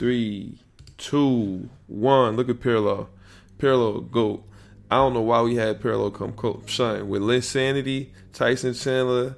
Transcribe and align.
three, 0.00 0.58
two, 0.96 1.68
one. 1.86 2.34
Look 2.34 2.48
at 2.48 2.60
Parallel. 2.60 3.10
Parallel 3.58 4.00
go. 4.00 4.44
I 4.90 4.96
don't 4.96 5.12
know 5.12 5.20
why 5.20 5.42
we 5.42 5.54
had 5.56 5.80
Parallel 5.80 6.10
come 6.10 6.32
co- 6.32 6.62
shine 6.66 7.08
with 7.08 7.22
Linsanity, 7.22 8.08
Tyson 8.32 8.72
Chandler, 8.74 9.36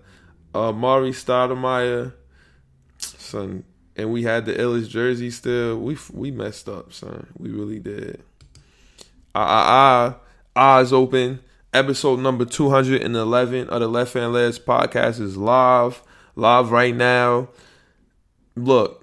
uh, 0.55 0.73
Mari 0.73 1.11
Stoudemire, 1.11 2.15
son, 2.97 3.65
and 3.97 4.13
we 4.13 4.23
had 4.23 4.47
the 4.47 4.55
illest 4.55 4.89
jersey 4.89 5.31
still. 5.31 5.79
We 5.79 5.99
we 6.13 6.31
messed 6.31 6.69
up, 6.69 6.93
son. 6.93 7.27
We 7.37 7.51
really 7.51 7.81
did. 7.81 8.23
Ah 9.35 9.43
ah 9.45 10.17
ah, 10.55 10.79
eyes 10.79 10.93
open. 10.93 11.41
Episode 11.75 12.21
number 12.21 12.45
two 12.45 12.71
hundred 12.71 13.03
and 13.03 13.17
eleven 13.17 13.69
of 13.69 13.81
the 13.81 13.89
Left 13.89 14.15
Hand 14.15 14.33
Layups 14.33 14.63
podcast 14.63 15.21
is 15.21 15.37
live, 15.37 16.03
live 16.37 16.71
right 16.71 16.95
now. 16.95 17.49
Look, 18.55 19.02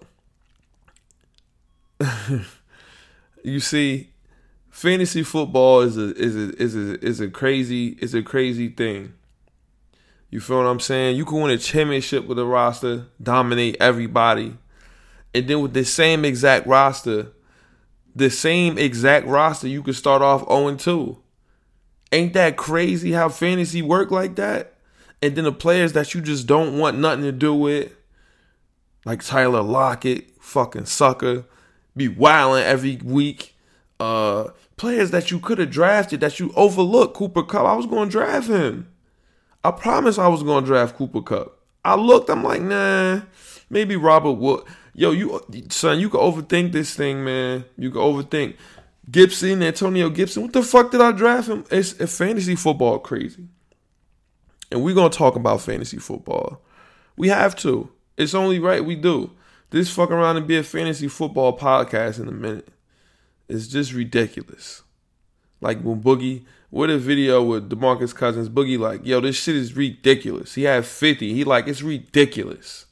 you 3.44 3.60
see, 3.60 4.12
fantasy 4.70 5.24
football 5.24 5.82
is 5.82 5.98
a 5.98 6.16
is 6.16 6.36
a 6.36 6.62
is 6.62 6.76
a 6.76 7.06
is 7.06 7.20
a 7.20 7.30
crazy 7.30 7.98
is 8.00 8.14
a 8.14 8.24
crazy 8.24 8.70
thing. 8.70 9.14
You 10.30 10.40
feel 10.40 10.58
what 10.58 10.68
I'm 10.68 10.80
saying? 10.80 11.18
You 11.18 11.26
can 11.26 11.42
win 11.42 11.52
a 11.52 11.58
championship 11.58 12.28
with 12.28 12.38
a 12.38 12.46
roster, 12.46 13.08
dominate 13.22 13.78
everybody, 13.80 14.58
and 15.34 15.48
then 15.48 15.62
with 15.62 15.74
the 15.74 15.84
same 15.84 16.24
exact 16.24 16.68
roster, 16.68 17.34
the 18.16 18.30
same 18.30 18.78
exact 18.78 19.26
roster, 19.26 19.68
you 19.68 19.82
could 19.82 19.96
start 19.96 20.22
off 20.22 20.48
0 20.48 20.76
2. 20.76 21.18
Ain't 22.12 22.34
that 22.34 22.58
crazy 22.58 23.12
how 23.12 23.30
fantasy 23.30 23.82
work 23.82 24.12
like 24.12 24.36
that? 24.36 24.76
And 25.22 25.36
then 25.36 25.44
the 25.44 25.52
players 25.52 25.94
that 25.94 26.14
you 26.14 26.22
just 26.22 26.48
don't 26.48 26.78
want 26.78 26.98
nothing 26.98 27.24
to 27.24 27.32
do 27.32 27.54
with, 27.54 27.94
like 29.06 29.24
Tyler 29.24 29.62
Lockett, 29.62 30.32
fucking 30.40 30.86
sucker, 30.86 31.46
be 32.00 32.08
wilding 32.08 32.64
every 32.64 32.98
week. 33.04 33.56
Uh, 34.00 34.50
players 34.78 35.12
that 35.12 35.30
you 35.30 35.40
could 35.40 35.60
have 35.60 35.70
drafted 35.70 36.22
that 36.22 36.40
you 36.40 36.52
overlooked. 36.56 37.16
Cooper 37.16 37.44
Kupp, 37.44 37.66
I 37.66 37.76
was 37.76 37.86
going 37.86 38.10
to 38.10 38.12
draft 38.12 38.48
him. 38.48 38.88
I 39.64 39.72
promise 39.72 40.18
I 40.18 40.28
was 40.28 40.42
going 40.42 40.64
to 40.64 40.68
draft 40.68 40.96
Cooper 40.96 41.22
Kupp. 41.22 41.60
I 41.86 41.96
looked, 41.96 42.30
I'm 42.30 42.44
like, 42.44 42.62
nah, 42.62 43.22
maybe 43.70 43.96
Robert 43.96 44.34
Wood. 44.34 44.64
Yo, 44.94 45.12
you 45.12 45.40
son, 45.70 46.00
you 46.00 46.10
can 46.10 46.20
overthink 46.20 46.72
this 46.72 46.96
thing, 46.96 47.24
man. 47.24 47.66
You 47.78 47.92
can 47.92 48.02
overthink. 48.02 48.56
Gibson, 49.10 49.64
Antonio 49.64 50.10
Gibson. 50.10 50.44
What 50.44 50.54
the 50.54 50.64
fuck 50.64 50.92
did 50.92 51.02
I 51.02 51.12
draft 51.12 51.48
him? 51.48 51.64
It's, 51.72 51.94
it's 51.94 52.18
fantasy 52.18 52.56
football 52.56 53.00
crazy. 53.00 53.48
And 54.72 54.84
we're 54.84 54.96
gonna 54.96 55.10
talk 55.10 55.36
about 55.36 55.62
fantasy 55.62 55.98
football. 55.98 56.62
We 57.18 57.30
have 57.30 57.56
to. 57.58 57.90
It's 58.18 58.34
only 58.34 58.60
right 58.60 58.84
we 58.84 58.96
do. 58.96 59.32
This 59.72 59.90
fuck 59.92 60.12
around 60.12 60.38
and 60.38 60.48
be 60.48 60.58
a 60.58 60.64
fantasy 60.64 61.08
football 61.08 61.58
podcast 61.58 62.20
in 62.20 62.28
a 62.28 62.32
minute. 62.32 62.70
It's 63.48 63.68
just 63.68 63.94
ridiculous. 63.94 64.84
Like 65.62 65.82
when 65.82 66.02
Boogie, 66.02 66.46
with 66.72 66.90
a 66.90 66.98
video 66.98 67.44
with 67.44 67.70
Demarcus 67.70 68.16
Cousins, 68.16 68.50
Boogie 68.50 68.80
like, 68.80 69.06
yo, 69.06 69.20
this 69.20 69.36
shit 69.36 69.56
is 69.56 69.76
ridiculous. 69.76 70.56
He 70.56 70.64
had 70.64 70.86
50. 70.86 71.34
He 71.34 71.44
like, 71.44 71.68
it's 71.68 71.82
ridiculous. 71.82 72.86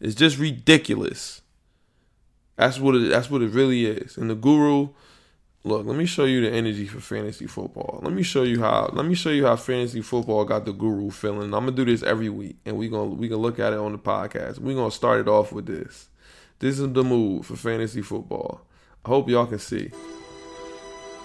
It's 0.00 0.14
just 0.14 0.38
ridiculous. 0.38 1.42
That's 2.56 2.78
what 2.78 2.94
it 2.94 3.08
that's 3.08 3.30
what 3.30 3.42
it 3.42 3.50
really 3.50 3.86
is. 3.86 4.16
And 4.16 4.28
the 4.28 4.34
guru, 4.34 4.90
look, 5.64 5.86
let 5.86 5.96
me 5.96 6.06
show 6.06 6.24
you 6.24 6.40
the 6.40 6.50
energy 6.50 6.86
for 6.86 7.00
fantasy 7.00 7.46
football. 7.46 8.00
Let 8.02 8.12
me 8.12 8.22
show 8.22 8.42
you 8.42 8.60
how 8.60 8.90
let 8.92 9.04
me 9.04 9.14
show 9.14 9.30
you 9.30 9.46
how 9.46 9.56
fantasy 9.56 10.02
football 10.02 10.44
got 10.44 10.64
the 10.64 10.72
guru 10.72 11.10
feeling. 11.10 11.54
I'm 11.54 11.66
gonna 11.66 11.72
do 11.72 11.84
this 11.84 12.02
every 12.02 12.28
week 12.28 12.56
and 12.64 12.76
we 12.76 12.88
gonna 12.88 13.10
we 13.10 13.28
gonna 13.28 13.42
look 13.42 13.58
at 13.58 13.72
it 13.72 13.78
on 13.78 13.92
the 13.92 13.98
podcast. 13.98 14.58
we 14.58 14.74
gonna 14.74 14.90
start 14.90 15.20
it 15.20 15.28
off 15.28 15.52
with 15.52 15.66
this. 15.66 16.08
This 16.58 16.78
is 16.78 16.92
the 16.92 17.04
move 17.04 17.46
for 17.46 17.56
fantasy 17.56 18.02
football. 18.02 18.62
I 19.04 19.08
hope 19.08 19.28
y'all 19.28 19.46
can 19.46 19.58
see. 19.58 19.90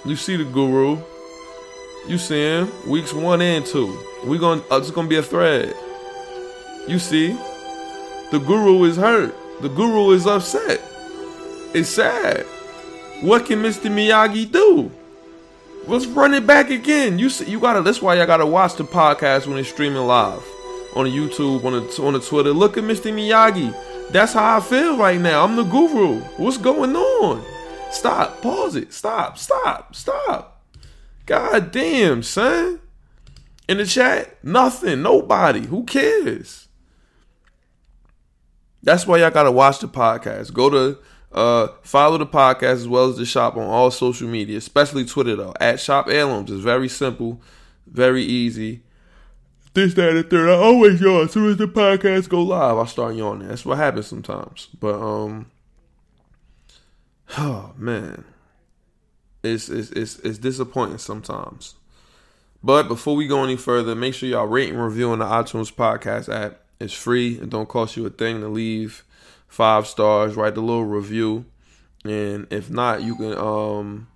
You 0.06 0.16
see 0.16 0.38
the 0.38 0.46
guru. 0.46 0.98
You 2.08 2.18
see 2.18 2.42
him. 2.42 2.72
Weeks 2.88 3.14
one 3.14 3.42
and 3.42 3.66
two. 3.66 3.98
We 4.26 4.38
gonna 4.38 4.62
uh, 4.72 4.78
it's 4.78 4.92
gonna 4.92 5.08
be 5.08 5.18
a 5.18 5.24
thread. 5.24 5.76
You 6.88 7.00
see? 7.00 7.34
The 8.32 8.40
guru 8.40 8.84
is 8.84 8.96
hurt. 8.96 9.36
The 9.62 9.70
guru 9.70 10.12
is 10.12 10.28
upset. 10.28 10.82
It's 11.74 11.90
sad. 11.90 12.46
What 13.22 13.46
can 13.46 13.62
Mr. 13.62 13.90
Miyagi 13.90 14.52
do? 14.52 14.92
Let's 15.88 16.06
run 16.06 16.34
it 16.34 16.46
back 16.46 16.70
again. 16.70 17.20
You 17.20 17.30
see, 17.30 17.50
you 17.50 17.60
gotta. 17.60 17.82
That's 17.82 18.02
why 18.02 18.16
y'all 18.16 18.26
gotta 18.26 18.46
watch 18.46 18.76
the 18.76 18.84
podcast 18.84 19.48
when 19.48 19.58
it's 19.58 19.70
streaming 19.70 20.06
live 20.06 20.44
on 20.96 21.06
YouTube, 21.06 21.64
on 21.64 21.74
the 21.74 22.04
on 22.04 22.14
the 22.14 22.20
Twitter. 22.20 22.52
Look 22.52 22.78
at 22.78 22.84
Mr. 22.84 23.14
Miyagi. 23.14 23.74
That's 24.12 24.34
how 24.34 24.58
I 24.58 24.60
feel 24.62 24.98
right 24.98 25.20
now. 25.20 25.44
I'm 25.44 25.56
the 25.56 25.64
guru. 25.64 26.22
What's 26.38 26.58
going 26.58 26.96
on? 26.96 27.44
Stop. 27.92 28.42
Pause 28.42 28.78
it. 28.78 28.94
Stop. 28.94 29.38
Stop. 29.38 29.96
Stop. 29.96 30.66
God 31.26 31.72
damn, 31.72 32.22
son. 32.24 32.80
In 33.68 33.78
the 33.78 33.86
chat, 33.86 34.44
nothing. 34.44 35.02
Nobody. 35.02 35.66
Who 35.68 35.84
cares? 35.86 36.68
That's 38.84 39.08
why 39.08 39.18
y'all 39.18 39.32
gotta 39.32 39.52
watch 39.52 39.80
the 39.80 39.88
podcast. 39.88 40.54
Go 40.54 40.70
to 40.70 40.98
uh, 41.36 41.68
follow 41.82 42.18
the 42.18 42.26
podcast 42.26 42.64
as 42.64 42.88
well 42.88 43.10
as 43.10 43.18
the 43.18 43.26
shop 43.26 43.58
on 43.58 43.64
all 43.64 43.92
social 43.92 44.28
media, 44.28 44.58
especially 44.58 45.06
Twitter 45.06 45.36
though. 45.36 45.54
At 45.60 45.82
Shop 45.82 46.08
Heirlooms 46.08 46.50
is 46.50 46.62
very 46.62 46.88
simple, 46.88 47.42
very 47.86 48.24
easy. 48.24 48.82
This, 49.74 49.94
that, 49.96 50.16
and 50.16 50.30
third. 50.30 50.50
I 50.50 50.54
always 50.54 51.02
yawn 51.02 51.26
as 51.26 51.34
soon 51.34 51.52
as 51.52 51.58
the 51.58 51.68
podcast 51.68 52.30
go 52.30 52.42
live. 52.42 52.78
I 52.78 52.86
start 52.86 53.16
yawning. 53.16 53.50
That's 53.50 53.66
what 53.66 53.78
happens 53.78 54.08
sometimes. 54.08 54.70
But 54.80 54.96
um, 54.96 55.52
oh 57.38 57.74
man, 57.76 58.24
it's 59.44 59.68
it's 59.68 59.92
it's, 59.92 60.20
it's 60.20 60.38
disappointing 60.38 61.00
sometimes. 61.00 61.76
But 62.64 62.88
before 62.88 63.18
we 63.18 63.28
go 63.28 63.44
any 63.44 63.58
further, 63.58 63.94
make 63.94 64.14
sure 64.14 64.30
y'all 64.30 64.48
rate 64.48 64.70
and 64.70 64.82
review 64.82 65.12
on 65.12 65.20
the 65.20 65.26
iTunes 65.26 65.74
podcast 65.74 66.34
app. 66.34 66.62
It's 66.80 66.94
free 66.94 67.36
It 67.36 67.50
don't 67.50 67.70
cost 67.70 67.96
you 67.96 68.06
a 68.06 68.10
thing 68.10 68.40
to 68.40 68.48
leave 68.48 69.04
five 69.48 69.88
stars, 69.88 70.36
write 70.36 70.58
a 70.58 70.62
little 70.62 70.86
review, 70.86 71.46
and 72.04 72.48
if 72.52 72.70
not, 72.70 73.02
you 73.02 73.16
can 73.16 73.38
um 73.38 74.08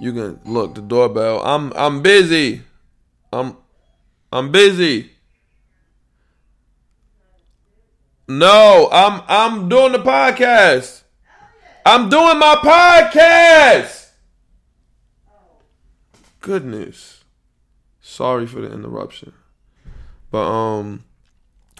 you 0.00 0.12
can 0.12 0.40
look 0.44 0.74
the 0.74 0.80
doorbell. 0.80 1.42
I'm 1.42 1.72
I'm 1.74 2.02
busy. 2.02 2.62
I'm 3.32 3.56
I'm 4.32 4.50
busy. 4.50 5.12
No, 8.28 8.88
I'm 8.90 9.22
I'm 9.28 9.68
doing 9.68 9.92
the 9.92 9.98
podcast. 9.98 11.02
I'm 11.84 12.08
doing 12.08 12.38
my 12.38 12.56
podcast. 12.56 14.10
Goodness. 16.40 17.24
Sorry 18.00 18.46
for 18.46 18.60
the 18.60 18.72
interruption. 18.72 19.32
But 20.30 20.48
um 20.48 21.04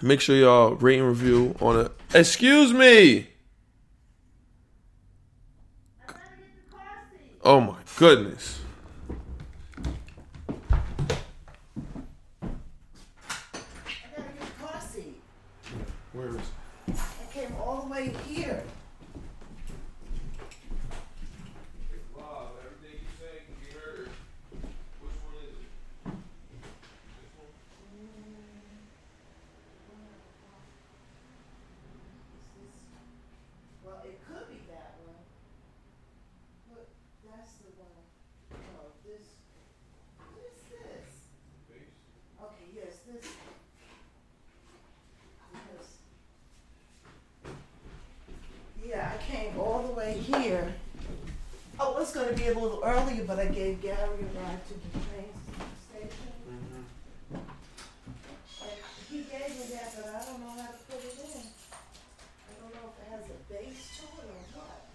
Make 0.03 0.21
sure 0.21 0.37
y'all 0.37 0.75
rate 0.75 0.99
and 0.99 1.09
review 1.09 1.55
on 1.61 1.81
it. 1.81 1.93
Excuse 2.15 2.73
me. 2.73 3.29
Oh 7.43 7.61
my 7.61 7.77
goodness. 7.97 8.61
Where 16.13 16.29
is 16.29 16.35
it? 16.35 16.43
I 16.89 17.33
came 17.33 17.55
all 17.61 17.83
the 17.83 17.89
way 17.89 18.09
here. 18.27 18.63
here. 50.27 50.73
I 51.79 51.89
was 51.89 52.13
going 52.27 52.39
to 52.39 52.45
be 52.45 52.51
a 52.51 52.59
little 52.59 52.83
earlier, 52.83 53.23
but 53.25 53.39
I 53.39 53.47
gave 53.47 53.81
Gary 53.81 53.95
a 53.95 54.03
ride 54.03 54.67
to 54.67 54.75
the 54.75 54.91
train 55.07 55.31
station. 55.87 56.33
Mm-hmm. 56.51 57.37
And 58.63 58.79
he 59.09 59.19
gave 59.19 59.51
me 59.55 59.65
that, 59.77 59.95
but 59.95 60.07
I 60.11 60.25
don't 60.27 60.41
know 60.41 60.51
how 60.51 60.67
to 60.67 60.79
put 60.91 61.05
it 61.05 61.19
in. 61.23 61.43
I 61.47 62.53
don't 62.61 62.75
know 62.75 62.91
if 62.91 62.99
it 62.99 63.09
has 63.13 63.23
a 63.31 63.39
base 63.53 63.99
to 63.99 64.03
it 64.03 64.27
or 64.27 64.43
what. 64.59 64.87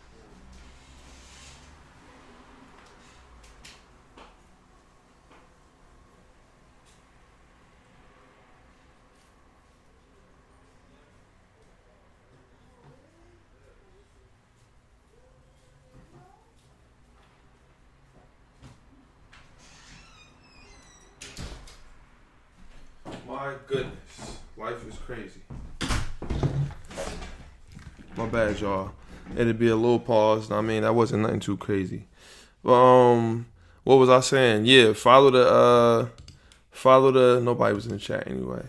Goodness. 23.72 24.38
Life 24.58 24.86
is 24.88 24.98
crazy. 25.06 25.42
My 28.18 28.26
bad, 28.28 28.60
y'all. 28.60 28.92
It'd 29.38 29.58
be 29.58 29.70
a 29.70 29.76
little 29.76 30.00
pause. 30.00 30.52
I 30.52 30.60
mean, 30.60 30.84
that 30.84 30.94
wasn't 30.94 31.24
nothing 31.24 31.40
too 31.40 31.56
crazy. 31.56 32.06
But, 32.64 32.74
Um, 32.74 33.46
what 33.84 33.96
was 33.96 34.10
I 34.10 34.20
saying? 34.20 34.66
Yeah, 34.66 34.94
follow 34.94 35.32
the 35.32 35.50
uh, 35.50 36.08
follow 36.70 37.12
the. 37.12 37.42
Nobody 37.42 37.74
was 37.74 37.86
in 37.86 37.94
the 37.94 37.98
chat 37.98 38.28
anyway. 38.28 38.64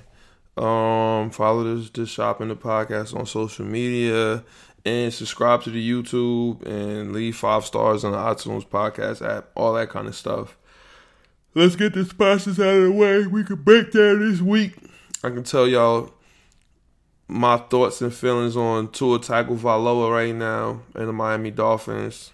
Um, 0.56 1.30
follow 1.30 1.64
the 1.64 1.90
the 1.92 2.06
shopping 2.06 2.48
the 2.48 2.56
podcast 2.56 3.14
on 3.14 3.26
social 3.26 3.64
media 3.66 4.44
and 4.84 5.12
subscribe 5.12 5.62
to 5.64 5.70
the 5.70 5.90
YouTube 5.90 6.64
and 6.64 7.12
leave 7.12 7.36
five 7.36 7.64
stars 7.64 8.04
on 8.04 8.12
the 8.12 8.18
iTunes 8.18 8.66
podcast 8.66 9.20
app. 9.28 9.50
All 9.56 9.74
that 9.74 9.90
kind 9.90 10.06
of 10.06 10.14
stuff. 10.14 10.56
Let's 11.54 11.76
get 11.76 11.92
the 11.92 12.04
sponsors 12.04 12.58
out 12.58 12.74
of 12.74 12.84
the 12.84 12.92
way. 12.92 13.26
We 13.26 13.44
can 13.44 13.56
break 13.56 13.92
down 13.92 14.20
this 14.30 14.40
week. 14.40 14.74
I 15.24 15.30
can 15.30 15.44
tell 15.44 15.68
y'all 15.68 16.10
my 17.28 17.56
thoughts 17.56 18.02
and 18.02 18.12
feelings 18.12 18.56
on 18.56 18.90
Tua 18.90 19.20
Tagovailoa 19.20 20.10
right 20.10 20.34
now 20.34 20.82
and 20.94 21.08
the 21.08 21.12
Miami 21.12 21.50
Dolphins. 21.50 22.32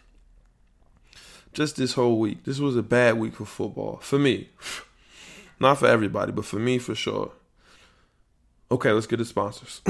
Just 1.52 1.76
this 1.76 1.93
whole 1.94 2.19
week. 2.19 2.44
This 2.44 2.58
was 2.58 2.76
a 2.76 2.82
bad 2.82 3.19
week 3.19 3.35
for 3.35 3.44
football. 3.44 3.99
For 3.99 4.19
me. 4.19 4.49
Not 5.61 5.79
for 5.79 5.87
everybody, 5.87 6.32
but 6.32 6.44
for 6.44 6.58
me 6.58 6.79
for 6.79 6.94
sure. 6.94 7.32
Okay, 8.70 8.93
let's 8.93 9.06
get 9.06 9.17
the 9.17 9.25
sponsors. 9.25 9.81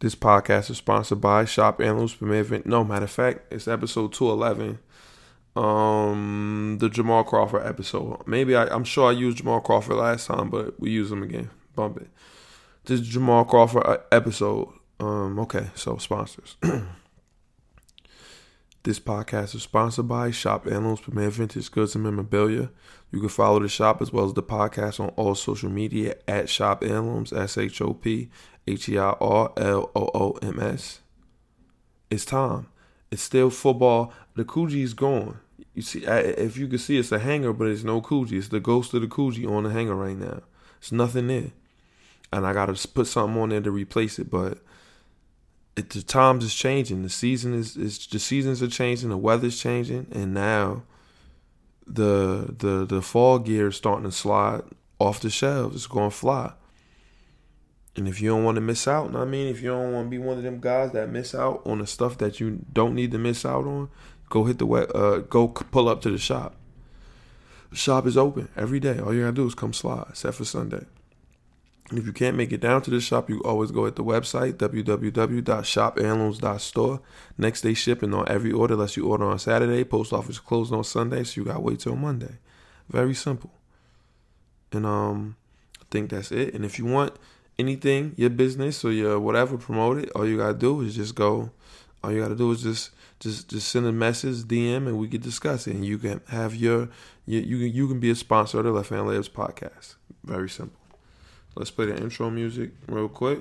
this 0.00 0.14
podcast 0.14 0.70
is 0.70 0.76
sponsored 0.76 1.20
by 1.20 1.44
Shop 1.46 1.78
Premier 1.78 2.40
Event. 2.40 2.66
No, 2.66 2.84
matter 2.84 3.04
of 3.04 3.10
fact, 3.10 3.52
it's 3.52 3.66
episode 3.66 4.12
211 4.12 4.78
um 5.56 6.76
the 6.80 6.88
Jamal 6.88 7.24
Crawford 7.24 7.66
episode. 7.66 8.26
Maybe 8.26 8.54
I, 8.54 8.72
am 8.74 8.84
sure 8.84 9.08
I 9.08 9.12
used 9.12 9.38
Jamal 9.38 9.60
Crawford 9.60 9.96
last 9.96 10.26
time, 10.26 10.50
but 10.50 10.78
we 10.78 10.90
use 10.90 11.10
him 11.10 11.22
again. 11.22 11.50
Bump 11.74 11.98
it. 11.98 12.08
This 12.84 13.00
Jamal 13.00 13.44
Crawford 13.44 13.86
uh, 13.86 13.98
episode. 14.12 14.68
Um, 14.98 15.38
okay, 15.40 15.70
so 15.74 15.96
sponsors. 15.96 16.56
this 18.82 19.00
podcast 19.00 19.54
is 19.54 19.62
sponsored 19.62 20.08
by 20.08 20.30
Shop 20.30 20.66
Heirlooms 20.66 21.00
Premier 21.00 21.30
Vintage 21.30 21.70
Goods 21.70 21.94
and 21.94 22.04
Memorabilia. 22.04 22.70
You 23.10 23.20
can 23.20 23.28
follow 23.28 23.58
the 23.60 23.68
shop 23.68 24.00
as 24.00 24.12
well 24.12 24.26
as 24.26 24.34
the 24.34 24.42
podcast 24.42 25.00
on 25.00 25.08
all 25.10 25.34
social 25.34 25.70
media 25.70 26.14
at 26.28 26.48
Shop 26.48 26.82
Heirlooms, 26.82 27.32
S 27.32 27.58
H 27.58 27.80
O 27.80 27.94
P 27.94 28.30
H 28.66 28.88
E 28.88 28.98
I 28.98 29.10
R 29.20 29.52
L 29.56 29.90
O 29.96 30.10
O 30.14 30.38
M 30.42 30.60
S. 30.60 31.00
It's 32.10 32.24
time. 32.24 32.66
It's 33.10 33.22
still 33.22 33.50
football. 33.50 34.12
The 34.36 34.44
Coogi's 34.44 34.94
gone. 34.94 35.38
You 35.74 35.82
see, 35.82 36.04
if 36.04 36.56
you 36.56 36.66
can 36.68 36.78
see, 36.78 36.98
it's 36.98 37.12
a 37.12 37.18
hanger, 37.18 37.52
but 37.52 37.68
it's 37.68 37.84
no 37.84 38.00
Coogi. 38.00 38.32
It's 38.32 38.48
the 38.48 38.60
ghost 38.60 38.94
of 38.94 39.02
the 39.02 39.08
Coogi 39.08 39.48
on 39.50 39.64
the 39.64 39.70
hanger 39.70 39.94
right 39.94 40.16
now. 40.16 40.42
It's 40.78 40.92
nothing 40.92 41.28
there, 41.28 41.50
and 42.32 42.46
I 42.46 42.52
gotta 42.52 42.88
put 42.88 43.06
something 43.06 43.40
on 43.40 43.50
there 43.50 43.60
to 43.60 43.70
replace 43.70 44.18
it. 44.18 44.30
But 44.30 44.58
it, 45.76 45.90
the 45.90 46.02
times 46.02 46.44
is 46.44 46.54
changing. 46.54 47.02
The 47.02 47.08
season 47.08 47.54
is, 47.54 47.76
is 47.76 48.06
the 48.06 48.18
seasons 48.18 48.62
are 48.62 48.68
changing. 48.68 49.10
The 49.10 49.16
weather's 49.16 49.60
changing, 49.60 50.06
and 50.12 50.34
now 50.34 50.82
the 51.86 52.54
the 52.58 52.84
the 52.86 53.02
fall 53.02 53.38
gear 53.38 53.68
is 53.68 53.76
starting 53.76 54.04
to 54.04 54.12
slide 54.12 54.62
off 54.98 55.20
the 55.20 55.30
shelves. 55.30 55.76
It's 55.76 55.86
going 55.86 56.10
to 56.10 56.16
fly. 56.16 56.52
And 58.00 58.08
if 58.08 58.20
you 58.22 58.30
don't 58.30 58.44
want 58.44 58.54
to 58.54 58.62
miss 58.62 58.88
out, 58.88 59.14
I 59.14 59.26
mean, 59.26 59.48
if 59.48 59.60
you 59.60 59.68
don't 59.68 59.92
want 59.92 60.06
to 60.06 60.10
be 60.10 60.16
one 60.16 60.38
of 60.38 60.42
them 60.42 60.58
guys 60.58 60.92
that 60.92 61.10
miss 61.10 61.34
out 61.34 61.60
on 61.66 61.80
the 61.80 61.86
stuff 61.86 62.16
that 62.16 62.40
you 62.40 62.64
don't 62.72 62.94
need 62.94 63.12
to 63.12 63.18
miss 63.18 63.44
out 63.44 63.66
on, 63.66 63.90
go 64.30 64.44
hit 64.44 64.58
the 64.58 64.64
wet, 64.64 64.96
uh, 64.96 65.18
go 65.18 65.48
pull 65.48 65.86
up 65.86 66.00
to 66.00 66.10
the 66.10 66.16
shop. 66.16 66.56
The 67.68 67.76
shop 67.76 68.06
is 68.06 68.16
open 68.16 68.48
every 68.56 68.80
day. 68.80 68.98
All 68.98 69.12
you 69.12 69.20
gotta 69.20 69.34
do 69.34 69.46
is 69.46 69.54
come 69.54 69.74
slide, 69.74 70.06
except 70.08 70.38
for 70.38 70.46
Sunday. 70.46 70.86
And 71.90 71.98
if 71.98 72.06
you 72.06 72.14
can't 72.14 72.38
make 72.38 72.52
it 72.52 72.62
down 72.62 72.80
to 72.80 72.90
the 72.90 73.02
shop, 73.02 73.28
you 73.28 73.42
always 73.42 73.70
go 73.70 73.84
at 73.84 73.96
the 73.96 74.04
website 74.04 74.54
www.shopheirlooms.store. 74.54 77.00
Next 77.36 77.60
day 77.60 77.74
shipping 77.74 78.14
on 78.14 78.26
every 78.30 78.52
order, 78.52 78.72
unless 78.72 78.96
you 78.96 79.08
order 79.08 79.26
on 79.26 79.38
Saturday. 79.38 79.84
Post 79.84 80.14
office 80.14 80.38
closed 80.38 80.72
on 80.72 80.84
Sunday, 80.84 81.22
so 81.24 81.38
you 81.38 81.44
gotta 81.44 81.60
wait 81.60 81.80
till 81.80 81.96
Monday. 81.96 82.38
Very 82.88 83.12
simple. 83.12 83.52
And 84.72 84.86
um, 84.86 85.36
I 85.82 85.84
think 85.90 86.08
that's 86.08 86.32
it. 86.32 86.54
And 86.54 86.64
if 86.64 86.78
you 86.78 86.86
want 86.86 87.12
anything, 87.60 88.14
your 88.16 88.30
business 88.30 88.84
or 88.84 88.92
your 88.92 89.20
whatever, 89.20 89.56
promote 89.56 89.98
it. 89.98 90.10
All 90.14 90.26
you 90.26 90.36
gotta 90.36 90.58
do 90.58 90.80
is 90.80 90.96
just 90.96 91.14
go. 91.14 91.50
All 92.02 92.10
you 92.10 92.20
gotta 92.20 92.34
do 92.34 92.50
is 92.50 92.62
just 92.62 92.90
just 93.20 93.48
just 93.48 93.68
send 93.68 93.86
a 93.86 93.92
message, 93.92 94.38
DM, 94.44 94.88
and 94.88 94.98
we 94.98 95.06
can 95.06 95.20
discuss 95.20 95.66
it. 95.66 95.74
And 95.74 95.84
you 95.84 95.98
can 95.98 96.20
have 96.28 96.56
your 96.56 96.88
you 97.26 97.38
you 97.40 97.58
can 97.58 97.76
you 97.76 97.88
can 97.88 98.00
be 98.00 98.10
a 98.10 98.14
sponsor 98.16 98.58
of 98.58 98.64
the 98.64 98.72
Left 98.72 98.90
Hand 98.90 99.06
Layups 99.06 99.30
podcast. 99.30 99.94
Very 100.24 100.48
simple. 100.48 100.80
Let's 101.54 101.70
play 101.70 101.86
the 101.86 101.96
intro 101.96 102.30
music 102.30 102.70
real 102.88 103.08
quick. 103.08 103.40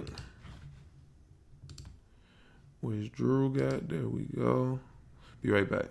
Where's 2.82 3.10
Drew 3.10 3.54
got? 3.54 3.88
There 3.90 4.08
we 4.08 4.24
go. 4.36 4.80
Be 5.42 5.52
right 5.52 5.70
back. 5.70 5.86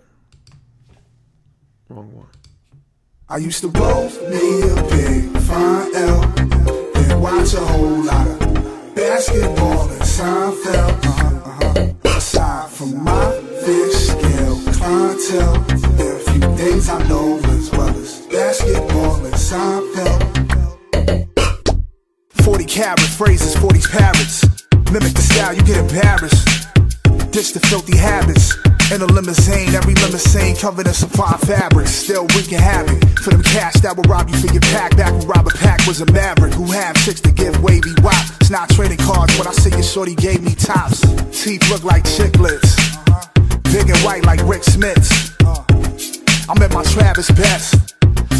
Wrong 1.87 2.13
one. 2.15 2.27
I 3.27 3.37
used 3.37 3.61
to 3.61 3.69
roll 3.69 4.09
me 4.29 4.61
a 4.61 4.89
big 4.89 5.37
fine 5.41 5.95
L 5.95 6.78
watch 7.31 7.53
a 7.53 7.59
whole 7.59 8.03
lot 8.03 8.27
of 8.27 8.39
basketball 8.95 9.89
and 9.89 10.01
Seinfeld. 10.01 11.05
Uh-huh, 11.05 11.25
uh-huh. 11.49 12.17
Aside 12.17 12.69
from 12.69 13.03
my 13.03 13.31
fish 13.63 13.93
scale 14.09 14.55
clientele, 14.73 15.59
there 15.97 16.13
are 16.13 16.17
a 16.17 16.31
few 16.31 16.57
things 16.57 16.89
I 16.89 17.07
know 17.07 17.37
as 17.55 17.71
well 17.71 17.89
as 17.89 18.25
basketball 18.27 19.25
and 19.25 19.35
Seinfeld. 19.35 20.21
40 22.43 22.65
carat 22.65 22.99
phrases, 22.99 23.55
40's 23.55 23.87
parrots. 23.87 24.45
Mimic 24.91 25.13
the 25.13 25.21
style, 25.21 25.53
you 25.53 25.63
get 25.63 25.77
embarrassed. 25.77 26.78
Ditch 27.31 27.53
the 27.53 27.59
filthy 27.59 27.95
habits. 27.95 28.57
In 28.91 29.01
a 29.01 29.05
limousine, 29.05 29.69
every 29.75 29.93
limousine 29.93 30.55
covered 30.55 30.87
in 30.87 30.93
fine 30.93 31.37
fabrics. 31.39 31.91
Still 31.91 32.25
wreaking 32.33 32.57
havoc 32.57 32.97
for 33.19 33.29
them 33.29 33.43
cash 33.43 33.73
that 33.85 33.95
will 33.95 34.03
rob 34.09 34.29
you 34.29 34.37
for 34.37 34.51
your 34.51 34.65
pack. 34.73 34.97
Back 34.97 35.13
when 35.13 35.27
Robert 35.27 35.53
Pack 35.55 35.85
was 35.85 36.01
a 36.01 36.11
maverick 36.11 36.53
who 36.53 36.65
had 36.71 36.95
chicks 37.05 37.21
to 37.21 37.31
give 37.31 37.61
wavy 37.61 37.93
wop. 38.01 38.17
It's 38.41 38.49
not 38.49 38.69
trading 38.71 38.97
cards 38.97 39.37
when 39.37 39.47
I 39.47 39.51
say 39.51 39.69
your 39.69 39.83
shorty 39.83 40.15
gave 40.15 40.41
me 40.41 40.55
tops. 40.55 41.01
Teeth 41.29 41.69
look 41.69 41.83
like 41.83 42.03
chiclets. 42.03 42.73
Big 43.69 43.87
and 43.89 43.99
white 44.01 44.25
like 44.25 44.41
Rik 44.49 44.63
Smits. 44.63 45.37
I'm 46.49 46.57
at 46.63 46.73
my 46.73 46.83
Travis 46.83 47.29
best. 47.29 47.93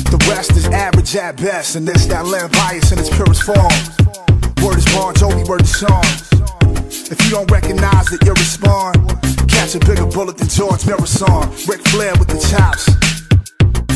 The 0.09 0.17
rest 0.27 0.57
is 0.57 0.65
average 0.65 1.15
at 1.15 1.37
best, 1.37 1.75
and 1.75 1.87
this 1.87 2.07
that 2.07 2.25
land 2.25 2.51
bias 2.53 2.91
in 2.91 2.97
its 2.97 3.13
purest 3.13 3.43
form. 3.43 3.69
Word 4.65 4.79
is 4.79 4.85
Bon 4.97 5.13
Jovi, 5.13 5.47
word 5.47 5.61
is 5.61 5.77
song. 5.77 6.38
If 6.89 7.23
you 7.23 7.29
don't 7.31 7.49
recognize 7.51 8.11
it, 8.11 8.25
you 8.25 8.33
respond. 8.33 8.97
Catch 9.47 9.75
a 9.75 9.79
bigger 9.79 10.05
bullet 10.05 10.37
than 10.37 10.49
George 10.49 10.85
Marathon. 10.85 11.49
Ric 11.67 11.81
Flair 11.87 12.13
with 12.17 12.27
the 12.29 12.39
chops. 12.49 12.87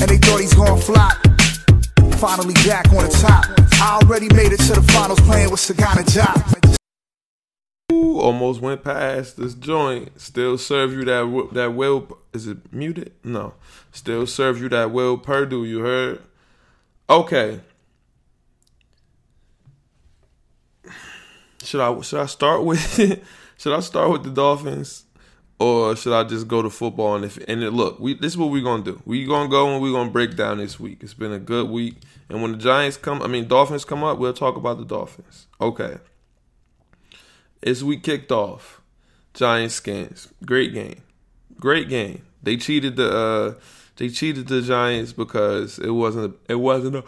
And 0.02 0.10
they 0.10 0.18
thought 0.18 0.40
he's 0.42 0.54
gonna 0.54 0.80
flop. 0.80 1.18
Finally 2.20 2.54
back 2.66 2.88
on 2.94 3.04
the 3.04 3.18
top. 3.20 3.46
I 3.82 4.00
already 4.02 4.30
made 4.34 4.54
it 4.54 4.60
to 4.62 4.74
the 4.74 4.84
finals 4.94 5.20
playing 5.22 5.52
with 5.52 5.60
Sagana 5.60 6.06
Job. 6.14 6.78
Ooh, 7.92 8.20
almost 8.20 8.62
went 8.62 8.84
past 8.84 9.38
this 9.38 9.54
joint. 9.54 10.20
Still 10.22 10.58
serve 10.58 10.94
you 10.94 11.04
that 11.06 11.50
that 11.54 11.74
will. 11.74 12.18
Is 12.34 12.48
it 12.48 12.72
muted? 12.72 13.12
No. 13.24 13.54
Still 13.92 14.26
serve 14.26 14.62
you 14.62 14.70
that 14.70 14.92
Will 14.92 15.18
Perdue, 15.18 15.66
you 15.66 15.80
heard? 15.80 16.22
Okay. 17.10 17.62
Should 21.64 21.82
I 21.82 22.02
should 22.02 22.20
I 22.20 22.26
start 22.26 22.64
with 22.64 22.80
should 23.58 23.74
I 23.74 23.80
start 23.80 24.12
with 24.12 24.24
the 24.24 24.32
Dolphins 24.32 25.06
or 25.60 25.96
should 25.96 26.14
I 26.14 26.24
just 26.24 26.48
go 26.48 26.62
to 26.62 26.70
football 26.70 27.16
and 27.16 27.26
if 27.26 27.38
and 27.48 27.64
it, 27.64 27.72
look, 27.72 28.00
we 28.00 28.14
this 28.16 28.34
is 28.34 28.38
what 28.38 28.50
we're 28.52 28.64
gonna 28.64 28.84
do. 28.84 29.02
we 29.06 29.26
gonna 29.26 29.50
go 29.50 29.74
and 29.74 29.82
we're 29.82 29.92
gonna 29.92 30.12
break 30.12 30.36
down 30.36 30.58
this 30.58 30.80
week. 30.80 31.00
It's 31.02 31.14
been 31.14 31.32
a 31.32 31.40
good 31.40 31.70
week. 31.70 31.96
And 32.30 32.42
when 32.42 32.52
the 32.54 32.58
Giants 32.58 32.98
come 32.98 33.22
I 33.22 33.28
mean 33.28 33.48
Dolphins 33.48 33.86
come 33.86 34.04
up, 34.04 34.18
we'll 34.18 34.34
talk 34.34 34.56
about 34.56 34.78
the 34.78 34.86
Dolphins. 34.86 35.48
Okay. 35.62 35.98
as 37.64 37.84
we 37.84 37.98
kicked 37.98 38.32
off. 38.32 38.82
Giants 39.34 39.76
skins. 39.76 40.28
Great 40.46 40.74
game. 40.74 41.02
Great 41.60 41.90
game. 41.90 42.22
They 42.44 42.58
cheated 42.58 42.98
the 42.98 43.10
uh 43.10 43.54
they 43.98 44.10
cheated 44.10 44.48
the 44.48 44.62
Giants 44.62 45.14
because 45.14 45.80
it 45.80 45.92
wasn't 45.92 46.36
it 46.50 46.56
wasn't 46.56 46.98
a 46.98 47.04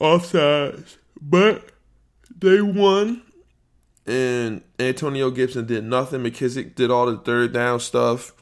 offsides, 0.00 0.96
but 1.20 1.70
they 2.36 2.60
won. 2.60 3.22
And 4.06 4.62
Antonio 4.78 5.30
Gibson 5.30 5.66
did 5.66 5.84
nothing. 5.84 6.22
McKissic 6.22 6.74
did 6.74 6.90
all 6.90 7.06
the 7.06 7.16
third 7.18 7.52
down 7.52 7.80
stuff. 7.80 8.32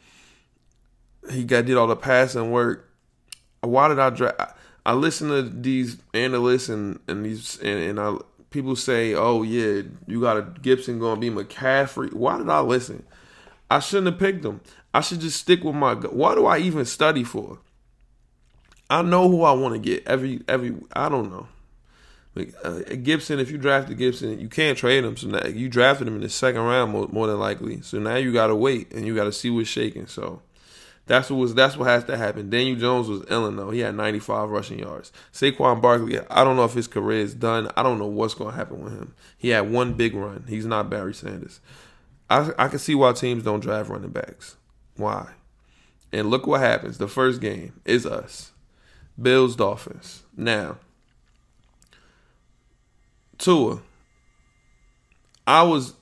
He 1.30 1.44
got 1.44 1.66
did 1.66 1.76
all 1.76 1.86
the 1.86 1.96
passing 1.96 2.50
work. 2.50 2.90
Why 3.60 3.88
did 3.88 3.98
I 3.98 4.10
draft? 4.10 4.56
I 4.84 4.94
listen 4.94 5.28
to 5.28 5.42
these 5.42 5.98
analysts 6.14 6.68
and 6.68 6.98
and 7.06 7.24
these 7.24 7.60
and, 7.60 7.78
and 7.78 8.00
I 8.00 8.16
people 8.50 8.74
say, 8.74 9.14
"Oh 9.14 9.42
yeah, 9.42 9.82
you 10.06 10.20
got 10.20 10.36
a 10.36 10.42
Gibson 10.42 10.98
going 10.98 11.20
to 11.20 11.20
be 11.20 11.30
McCaffrey." 11.30 12.12
Why 12.12 12.38
did 12.38 12.48
I 12.48 12.60
listen? 12.60 13.04
I 13.70 13.78
shouldn't 13.78 14.08
have 14.08 14.18
picked 14.18 14.44
him. 14.44 14.60
I 14.92 15.00
should 15.00 15.20
just 15.20 15.40
stick 15.40 15.62
with 15.62 15.76
my. 15.76 15.94
Why 15.94 16.34
do 16.34 16.46
I 16.46 16.58
even 16.58 16.84
study 16.84 17.24
for? 17.24 17.60
I 18.90 19.02
know 19.02 19.28
who 19.28 19.42
I 19.42 19.52
want 19.52 19.74
to 19.74 19.78
get 19.78 20.06
every 20.06 20.42
every 20.48 20.74
I 20.92 21.08
don't 21.08 21.30
know. 21.30 21.46
Uh, 22.34 22.80
Gibson, 23.02 23.40
if 23.40 23.50
you 23.50 23.58
drafted 23.58 23.98
Gibson, 23.98 24.40
you 24.40 24.48
can't 24.48 24.78
trade 24.78 25.04
him. 25.04 25.16
So 25.16 25.28
now 25.28 25.46
you 25.46 25.68
drafted 25.68 26.08
him 26.08 26.14
in 26.14 26.22
the 26.22 26.30
second 26.30 26.62
round 26.62 26.90
more, 26.90 27.08
more 27.08 27.26
than 27.26 27.38
likely. 27.38 27.82
So 27.82 27.98
now 27.98 28.16
you 28.16 28.32
got 28.32 28.46
to 28.46 28.56
wait 28.56 28.92
and 28.92 29.06
you 29.06 29.14
got 29.14 29.24
to 29.24 29.32
see 29.32 29.50
what's 29.50 29.68
shaking. 29.68 30.06
So 30.06 30.40
that's 31.06 31.28
what 31.28 31.36
was 31.36 31.54
that's 31.54 31.76
what 31.76 31.88
has 31.88 32.04
to 32.04 32.16
happen. 32.16 32.48
Daniel 32.48 32.78
Jones 32.78 33.08
was 33.08 33.24
ill 33.28 33.50
though. 33.50 33.70
He 33.70 33.80
had 33.80 33.94
95 33.96 34.48
rushing 34.48 34.78
yards. 34.78 35.12
Saquon 35.32 35.82
Barkley, 35.82 36.20
I 36.30 36.42
don't 36.42 36.56
know 36.56 36.64
if 36.64 36.72
his 36.72 36.88
career 36.88 37.20
is 37.20 37.34
done. 37.34 37.70
I 37.76 37.82
don't 37.82 37.98
know 37.98 38.06
what's 38.06 38.34
going 38.34 38.52
to 38.52 38.56
happen 38.56 38.82
with 38.82 38.94
him. 38.94 39.14
He 39.36 39.50
had 39.50 39.70
one 39.70 39.92
big 39.92 40.14
run. 40.14 40.46
He's 40.48 40.64
not 40.64 40.88
Barry 40.88 41.12
Sanders. 41.12 41.60
I 42.30 42.52
I 42.58 42.68
can 42.68 42.78
see 42.78 42.94
why 42.94 43.12
teams 43.12 43.42
don't 43.42 43.60
draft 43.60 43.90
running 43.90 44.10
backs. 44.10 44.56
Why? 44.96 45.32
And 46.12 46.30
look 46.30 46.46
what 46.46 46.60
happens. 46.60 46.96
The 46.96 47.08
first 47.08 47.40
game 47.42 47.74
is 47.84 48.06
us. 48.06 48.52
Bills 49.20 49.54
Dolphins. 49.56 50.22
Now 50.34 50.78
Tua. 53.42 53.80
I 55.46 55.62
was 55.64 55.94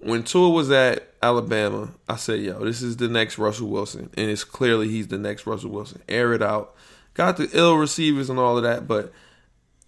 when 0.00 0.24
Tua 0.24 0.50
was 0.50 0.70
at 0.70 1.08
Alabama, 1.22 1.90
I 2.06 2.16
said, 2.16 2.40
"Yo, 2.40 2.58
this 2.64 2.82
is 2.82 2.98
the 2.98 3.08
next 3.08 3.38
Russell 3.38 3.68
Wilson," 3.68 4.10
and 4.14 4.30
it's 4.30 4.44
clearly 4.44 4.88
he's 4.88 5.08
the 5.08 5.16
next 5.16 5.46
Russell 5.46 5.70
Wilson. 5.70 6.02
Air 6.06 6.34
it 6.34 6.42
out, 6.42 6.74
got 7.14 7.38
the 7.38 7.48
ill 7.54 7.76
receivers 7.76 8.28
and 8.28 8.38
all 8.38 8.58
of 8.58 8.62
that, 8.64 8.86
but 8.86 9.10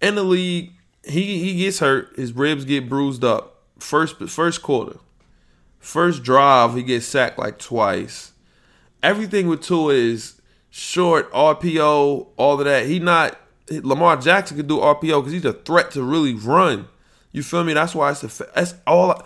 in 0.01 0.15
the 0.15 0.23
league, 0.23 0.71
he 1.03 1.39
he 1.43 1.57
gets 1.57 1.79
hurt, 1.79 2.15
his 2.15 2.33
ribs 2.33 2.65
get 2.65 2.89
bruised 2.89 3.23
up. 3.23 3.61
First 3.77 4.17
first 4.27 4.63
quarter, 4.63 4.97
first 5.79 6.23
drive, 6.23 6.73
he 6.73 6.81
gets 6.81 7.05
sacked 7.05 7.37
like 7.37 7.59
twice. 7.59 8.31
Everything 9.03 9.47
with 9.47 9.61
Tua 9.61 9.93
is 9.93 10.41
short 10.71 11.31
RPO, 11.31 12.29
all 12.35 12.59
of 12.59 12.65
that. 12.65 12.87
He 12.87 12.97
not 12.97 13.37
Lamar 13.69 14.17
Jackson 14.17 14.57
could 14.57 14.67
do 14.67 14.79
RPO 14.79 15.21
because 15.21 15.33
he's 15.33 15.45
a 15.45 15.53
threat 15.53 15.91
to 15.91 16.03
really 16.03 16.33
run. 16.33 16.87
You 17.35 17.43
feel 17.43 17.65
me? 17.65 17.73
That's 17.73 17.93
why 17.93 18.11
it's 18.11 18.23
a, 18.23 18.45
that's 18.55 18.75
all. 18.87 19.21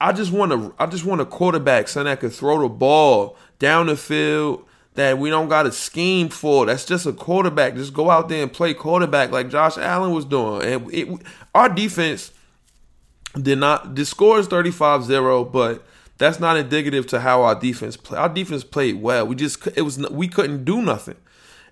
I 0.00 0.12
just 0.12 0.32
want 0.32 0.50
to 0.50 0.74
I 0.76 0.86
just 0.86 1.04
want 1.04 1.20
a 1.20 1.24
quarterback, 1.24 1.86
son, 1.86 2.06
that 2.06 2.18
could 2.18 2.32
throw 2.32 2.60
the 2.60 2.68
ball 2.68 3.36
down 3.60 3.86
the 3.86 3.96
field 3.96 4.64
that 4.94 5.18
we 5.18 5.30
don't 5.30 5.48
got 5.48 5.64
a 5.64 5.70
scheme 5.70 6.30
for. 6.30 6.66
That's 6.66 6.84
just 6.84 7.06
a 7.06 7.12
quarterback. 7.12 7.76
Just 7.76 7.94
go 7.94 8.10
out 8.10 8.28
there 8.28 8.42
and 8.42 8.52
play 8.52 8.74
quarterback 8.74 9.30
like 9.30 9.50
Josh 9.50 9.78
Allen 9.78 10.12
was 10.12 10.24
doing. 10.24 10.62
And 10.64 10.92
it, 10.92 11.08
our 11.54 11.68
defense 11.68 12.32
did 13.40 13.58
not. 13.58 13.94
The 13.94 14.04
score 14.04 14.40
is 14.40 14.48
35-0, 14.48 15.52
but 15.52 15.86
that's 16.18 16.40
not 16.40 16.56
indicative 16.56 17.06
to 17.08 17.20
how 17.20 17.42
our 17.42 17.54
defense 17.54 17.96
played. 17.96 18.18
Our 18.18 18.28
defense 18.28 18.64
played 18.64 19.00
well. 19.00 19.28
We 19.28 19.36
just 19.36 19.64
it 19.76 19.82
was 19.82 19.98
we 20.10 20.26
couldn't 20.26 20.64
do 20.64 20.82
nothing. 20.82 21.16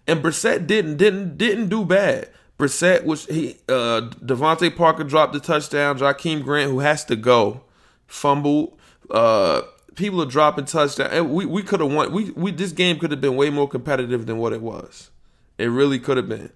And 0.06 0.22
Brissett 0.22 0.68
didn't 0.68 0.98
didn't 0.98 1.36
didn't 1.36 1.68
do 1.68 1.84
bad. 1.84 2.30
Brissett 2.58 3.04
was 3.04 3.26
he 3.26 3.58
uh 3.68 4.10
DeVante 4.24 4.74
Parker 4.74 5.04
dropped 5.04 5.32
the 5.32 5.40
touchdown. 5.40 5.98
Jakeem 5.98 6.42
Grant, 6.42 6.70
who 6.70 6.80
has 6.80 7.04
to 7.06 7.16
go, 7.16 7.62
fumbled. 8.06 8.78
Uh 9.10 9.62
people 9.96 10.22
are 10.22 10.26
dropping 10.26 10.66
touchdowns. 10.66 11.12
And 11.12 11.30
we, 11.30 11.44
we 11.44 11.62
could 11.62 11.80
have 11.80 11.92
won 11.92 12.12
we, 12.12 12.30
we 12.30 12.52
this 12.52 12.72
game 12.72 12.98
could 12.98 13.10
have 13.10 13.20
been 13.20 13.36
way 13.36 13.50
more 13.50 13.68
competitive 13.68 14.26
than 14.26 14.38
what 14.38 14.52
it 14.52 14.62
was. 14.62 15.10
It 15.58 15.66
really 15.66 15.98
could 15.98 16.16
have 16.16 16.28
been. 16.28 16.52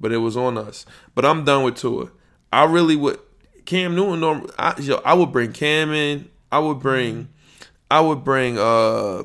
But 0.00 0.12
it 0.12 0.18
was 0.18 0.36
on 0.36 0.58
us. 0.58 0.86
But 1.14 1.24
I'm 1.24 1.44
done 1.44 1.62
with 1.62 1.76
Tua. 1.76 2.10
I 2.52 2.64
really 2.64 2.96
would 2.96 3.18
Cam 3.64 3.94
Newton 3.94 4.50
I, 4.58 4.74
yo, 4.80 5.00
I 5.04 5.14
would 5.14 5.30
bring 5.30 5.52
Cam 5.52 5.92
in. 5.92 6.28
I 6.50 6.58
would 6.58 6.80
bring 6.80 7.28
I 7.90 8.00
would 8.00 8.24
bring 8.24 8.58
uh 8.58 9.24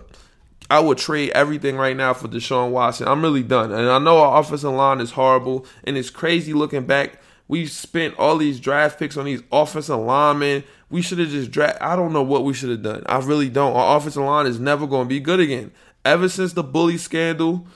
I 0.69 0.79
would 0.79 0.97
trade 0.97 1.31
everything 1.31 1.75
right 1.75 1.95
now 1.95 2.13
for 2.13 2.27
Deshaun 2.27 2.71
Watson. 2.71 3.07
I'm 3.07 3.21
really 3.21 3.43
done. 3.43 3.71
And 3.71 3.89
I 3.89 3.99
know 3.99 4.17
our 4.17 4.39
offensive 4.39 4.71
line 4.71 4.99
is 4.99 5.11
horrible, 5.11 5.65
and 5.83 5.97
it's 5.97 6.09
crazy 6.09 6.53
looking 6.53 6.85
back. 6.85 7.21
We 7.47 7.67
spent 7.67 8.17
all 8.17 8.37
these 8.37 8.59
draft 8.59 8.97
picks 8.97 9.17
on 9.17 9.25
these 9.25 9.43
offensive 9.51 9.99
linemen. 9.99 10.63
We 10.89 11.03
should 11.03 11.19
have 11.19 11.29
just 11.29 11.51
draft. 11.51 11.77
I 11.81 11.95
don't 11.95 12.13
know 12.13 12.23
what 12.23 12.43
we 12.43 12.53
should 12.53 12.71
have 12.71 12.81
done. 12.81 13.03
I 13.05 13.19
really 13.19 13.49
don't. 13.49 13.75
Our 13.75 13.97
offensive 13.97 14.23
line 14.23 14.47
is 14.47 14.59
never 14.59 14.87
going 14.87 15.05
to 15.05 15.09
be 15.09 15.19
good 15.19 15.39
again. 15.39 15.71
Ever 16.03 16.27
since 16.29 16.53
the 16.53 16.63
bully 16.63 16.97
scandal, 16.97 17.67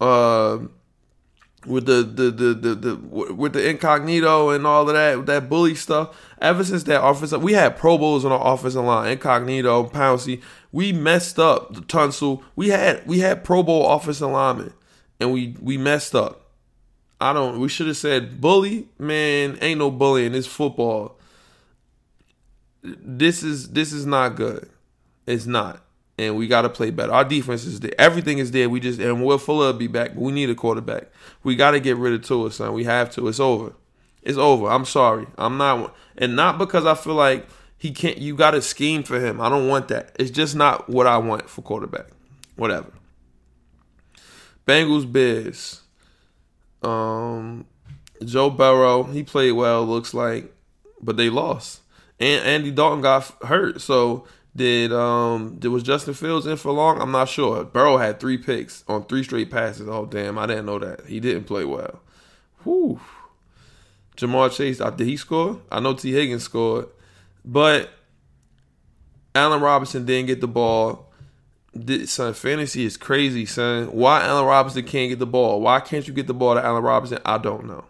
uh, 0.00 0.58
with 1.66 1.86
the 1.86 2.02
the, 2.02 2.30
the 2.30 2.54
the 2.54 2.74
the 2.74 2.96
with 3.34 3.52
the 3.52 3.68
incognito 3.68 4.50
and 4.50 4.66
all 4.66 4.88
of 4.88 4.94
that 4.94 5.26
that 5.26 5.48
bully 5.48 5.74
stuff. 5.74 6.16
Ever 6.40 6.64
since 6.64 6.82
that 6.84 7.02
offensive, 7.02 7.42
we 7.42 7.54
had 7.54 7.76
Pro 7.76 7.96
Bowls 7.96 8.24
on 8.24 8.32
our 8.32 8.54
offensive 8.54 8.84
line, 8.84 9.12
incognito, 9.12 9.88
Pouncey. 9.88 10.42
We 10.74 10.92
messed 10.92 11.38
up 11.38 11.72
the 11.72 11.82
Tunsil. 11.82 12.42
We 12.56 12.70
had 12.70 13.06
we 13.06 13.20
had 13.20 13.44
Pro 13.44 13.62
Bowl 13.62 13.88
offensive 13.88 14.28
linemen, 14.28 14.72
and 15.20 15.32
we 15.32 15.54
we 15.60 15.78
messed 15.78 16.16
up. 16.16 16.50
I 17.20 17.32
don't. 17.32 17.60
We 17.60 17.68
should 17.68 17.86
have 17.86 17.96
said 17.96 18.40
bully. 18.40 18.88
Man, 18.98 19.56
ain't 19.60 19.78
no 19.78 19.92
bullying. 19.92 20.34
It's 20.34 20.48
football. 20.48 21.16
This 22.82 23.44
is 23.44 23.70
this 23.70 23.92
is 23.92 24.04
not 24.04 24.34
good. 24.34 24.68
It's 25.28 25.46
not 25.46 25.80
and 26.18 26.36
we 26.36 26.48
got 26.48 26.62
to 26.62 26.68
play 26.68 26.90
better. 26.90 27.12
Our 27.12 27.24
defense 27.24 27.64
is 27.64 27.78
there. 27.78 27.92
Everything 27.96 28.38
is 28.38 28.50
there. 28.50 28.68
We 28.68 28.80
just 28.80 28.98
and 28.98 29.24
Will 29.24 29.38
Fuller 29.38 29.72
be 29.72 29.86
back. 29.86 30.14
But 30.14 30.22
we 30.22 30.32
need 30.32 30.50
a 30.50 30.56
quarterback. 30.56 31.04
We 31.44 31.54
got 31.54 31.72
to 31.72 31.80
get 31.80 31.96
rid 31.96 32.14
of 32.14 32.22
Tua, 32.22 32.50
son. 32.50 32.72
We 32.72 32.82
have 32.82 33.10
to. 33.10 33.28
It's 33.28 33.40
over. 33.40 33.74
It's 34.22 34.38
over. 34.38 34.68
I'm 34.68 34.84
sorry. 34.84 35.26
I'm 35.38 35.56
not, 35.56 35.94
and 36.18 36.34
not 36.34 36.58
because 36.58 36.84
I 36.84 36.94
feel 36.94 37.14
like 37.14 37.46
he 37.78 37.90
can't. 37.90 38.18
You 38.18 38.36
got 38.36 38.54
a 38.54 38.62
scheme 38.62 39.02
for 39.02 39.20
him. 39.20 39.40
I 39.40 39.48
don't 39.48 39.68
want 39.68 39.88
that. 39.88 40.14
It's 40.18 40.30
just 40.30 40.56
not 40.56 40.88
what 40.88 41.06
I 41.06 41.18
want 41.18 41.48
for 41.48 41.62
quarterback. 41.62 42.06
Whatever. 42.56 42.92
Bengals 44.66 45.10
Bears. 45.10 45.82
Um, 46.82 47.66
Joe 48.24 48.50
Burrow. 48.50 49.04
He 49.04 49.22
played 49.22 49.52
well. 49.52 49.84
Looks 49.84 50.14
like, 50.14 50.52
but 51.00 51.16
they 51.16 51.30
lost. 51.30 51.80
And 52.20 52.44
Andy 52.44 52.70
Dalton 52.70 53.00
got 53.00 53.30
hurt, 53.42 53.80
so 53.80 54.26
did 54.56 54.92
um 54.92 55.56
did 55.58 55.68
was 55.68 55.82
Justin 55.82 56.14
Fields 56.14 56.46
in 56.46 56.56
for 56.56 56.72
long? 56.72 57.00
I'm 57.00 57.10
not 57.10 57.28
sure. 57.28 57.64
Burrow 57.64 57.96
had 57.98 58.20
three 58.20 58.38
picks 58.38 58.84
on 58.86 59.04
three 59.04 59.24
straight 59.24 59.50
passes. 59.50 59.88
Oh 59.88 60.06
damn, 60.06 60.38
I 60.38 60.46
didn't 60.46 60.66
know 60.66 60.78
that. 60.78 61.06
He 61.06 61.18
didn't 61.18 61.44
play 61.44 61.64
well. 61.64 62.00
Whew. 62.62 63.00
Ja'Marr 64.16 64.52
Chase, 64.52 64.78
did 64.78 65.06
he 65.06 65.16
score? 65.16 65.60
I 65.72 65.80
know 65.80 65.94
Tee 65.94 66.12
Higgins 66.12 66.44
scored, 66.44 66.86
but 67.44 67.90
Allen 69.34 69.60
Robinson 69.60 70.04
didn't 70.04 70.26
get 70.26 70.40
the 70.40 70.48
ball. 70.48 71.12
son, 72.06 72.34
fantasy 72.34 72.84
is 72.84 72.96
crazy, 72.96 73.46
son. 73.46 73.86
Why 73.88 74.22
Allen 74.22 74.46
Robinson 74.46 74.84
can't 74.84 75.10
get 75.10 75.18
the 75.18 75.26
ball? 75.26 75.60
Why 75.60 75.80
can't 75.80 76.06
you 76.06 76.14
get 76.14 76.26
the 76.26 76.34
ball 76.34 76.54
to 76.54 76.64
Allen 76.64 76.82
Robinson? 76.82 77.18
I 77.24 77.38
don't 77.38 77.66
know. 77.66 77.84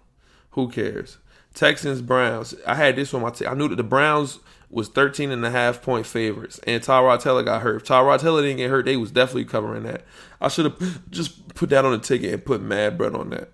Who 0.50 0.68
cares? 0.68 1.18
Texans 1.52 2.02
Browns. 2.02 2.54
I 2.66 2.74
had 2.74 2.96
this 2.96 3.14
on 3.14 3.22
my. 3.22 3.30
T- 3.30 3.46
I 3.46 3.54
knew 3.54 3.68
that 3.68 3.76
the 3.76 3.84
Browns 3.84 4.40
was 4.70 4.88
13 4.88 5.30
and 5.30 5.44
a 5.44 5.50
half 5.50 5.82
point 5.82 6.04
favorites, 6.06 6.58
and 6.66 6.82
Tyrod 6.82 7.22
Taylor 7.22 7.44
got 7.44 7.62
hurt. 7.62 7.82
If 7.82 7.88
Tyrod 7.88 8.20
Taylor 8.20 8.42
didn't 8.42 8.56
get 8.56 8.70
hurt, 8.70 8.86
they 8.86 8.96
was 8.96 9.12
definitely 9.12 9.44
covering 9.44 9.84
that. 9.84 10.04
I 10.40 10.48
should 10.48 10.64
have 10.64 11.10
just 11.10 11.54
put 11.54 11.70
that 11.70 11.84
on 11.84 11.92
the 11.92 11.98
ticket 11.98 12.32
and 12.32 12.44
put 12.44 12.60
mad 12.60 12.98
bread 12.98 13.14
on 13.14 13.30
that. 13.30 13.50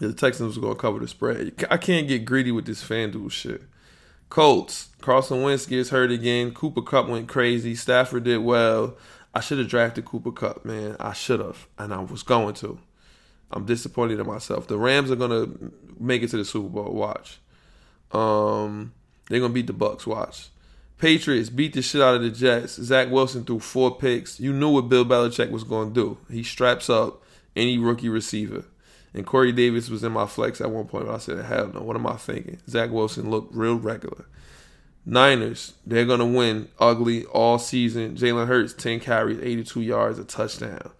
The 0.00 0.14
Texans 0.14 0.48
was 0.48 0.58
going 0.58 0.74
to 0.74 0.80
cover 0.80 0.98
the 1.00 1.08
spread. 1.08 1.66
I 1.70 1.76
can't 1.76 2.08
get 2.08 2.24
greedy 2.24 2.52
with 2.52 2.66
this 2.66 2.82
FanDuel 2.82 3.30
shit. 3.30 3.62
Colts, 4.28 4.88
Carson 5.00 5.42
Wentz 5.42 5.66
gets 5.66 5.90
hurt 5.90 6.10
again. 6.10 6.52
Cooper 6.52 6.82
Kupp 6.82 7.08
went 7.08 7.28
crazy. 7.28 7.74
Stafford 7.74 8.24
did 8.24 8.38
well. 8.38 8.96
I 9.34 9.40
should 9.40 9.58
have 9.58 9.68
drafted 9.68 10.04
Cooper 10.04 10.32
Kupp, 10.32 10.64
man. 10.64 10.96
I 10.98 11.12
should 11.12 11.40
have, 11.40 11.66
and 11.78 11.92
I 11.94 12.00
was 12.00 12.22
going 12.22 12.54
to. 12.56 12.78
I'm 13.50 13.64
disappointed 13.64 14.20
in 14.20 14.26
myself. 14.26 14.66
The 14.66 14.76
Rams 14.76 15.10
are 15.10 15.16
gonna 15.16 15.48
make 15.98 16.22
it 16.22 16.28
to 16.30 16.36
the 16.36 16.44
Super 16.44 16.68
Bowl. 16.68 16.92
Watch. 16.92 17.38
Um, 18.12 18.92
they're 19.28 19.40
gonna 19.40 19.52
beat 19.52 19.66
the 19.66 19.72
Bucs. 19.72 20.06
Watch. 20.06 20.48
Patriots 20.98 21.48
beat 21.48 21.74
the 21.74 21.82
shit 21.82 22.02
out 22.02 22.16
of 22.16 22.22
the 22.22 22.30
Jets. 22.30 22.74
Zach 22.74 23.10
Wilson 23.10 23.44
threw 23.44 23.60
four 23.60 23.96
picks. 23.96 24.40
You 24.40 24.52
knew 24.52 24.70
what 24.70 24.88
Bill 24.88 25.04
Belichick 25.04 25.50
was 25.50 25.64
gonna 25.64 25.90
do. 25.90 26.18
He 26.30 26.42
straps 26.42 26.90
up 26.90 27.22
any 27.56 27.78
rookie 27.78 28.08
receiver. 28.08 28.64
And 29.18 29.26
Corey 29.26 29.50
Davis 29.50 29.90
was 29.90 30.04
in 30.04 30.12
my 30.12 30.26
flex 30.26 30.60
at 30.60 30.70
one 30.70 30.86
point. 30.86 31.06
But 31.06 31.14
I 31.16 31.18
said, 31.18 31.44
hell 31.44 31.72
no. 31.74 31.80
What 31.80 31.96
am 31.96 32.06
I 32.06 32.14
thinking? 32.14 32.60
Zach 32.68 32.90
Wilson 32.90 33.30
looked 33.30 33.52
real 33.52 33.74
regular. 33.74 34.26
Niners, 35.04 35.74
they're 35.84 36.04
gonna 36.04 36.24
win 36.24 36.68
ugly 36.78 37.24
all 37.24 37.58
season. 37.58 38.14
Jalen 38.14 38.46
Hurts, 38.46 38.74
10 38.74 39.00
carries, 39.00 39.40
82 39.40 39.80
yards, 39.80 40.18
a 40.20 40.24
touchdown. 40.24 40.92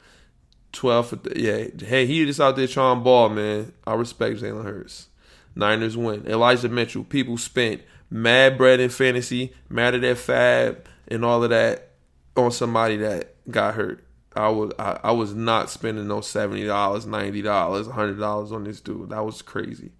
12 0.72 1.06
for 1.06 1.16
the, 1.16 1.40
yeah. 1.40 1.86
Hey, 1.86 2.06
he 2.06 2.26
just 2.26 2.40
out 2.40 2.56
there 2.56 2.66
trying 2.66 3.04
ball, 3.04 3.28
man. 3.28 3.72
I 3.86 3.94
respect 3.94 4.40
Jalen 4.40 4.64
Hurts. 4.64 5.06
Niners 5.54 5.96
win. 5.96 6.26
Elijah 6.26 6.68
Mitchell, 6.68 7.04
people 7.04 7.38
spent 7.38 7.82
mad 8.10 8.58
bread 8.58 8.80
in 8.80 8.90
fantasy, 8.90 9.54
mad 9.68 9.94
at 9.94 10.00
that 10.00 10.18
fab 10.18 10.88
and 11.06 11.24
all 11.24 11.44
of 11.44 11.50
that 11.50 11.90
on 12.36 12.50
somebody 12.50 12.96
that 12.96 13.36
got 13.48 13.74
hurt. 13.74 14.04
I 14.38 14.48
was 14.50 14.72
I, 14.78 15.00
I 15.04 15.10
was 15.12 15.34
not 15.34 15.68
spending 15.68 16.06
no 16.06 16.20
seventy 16.20 16.64
dollars, 16.64 17.06
ninety 17.06 17.42
dollars, 17.42 17.88
hundred 17.88 18.20
dollars 18.20 18.52
on 18.52 18.64
this 18.64 18.80
dude. 18.80 19.10
That 19.10 19.24
was 19.24 19.42
crazy. 19.42 19.90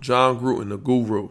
Jon 0.00 0.40
Gruden, 0.40 0.70
the 0.70 0.78
guru, 0.78 1.28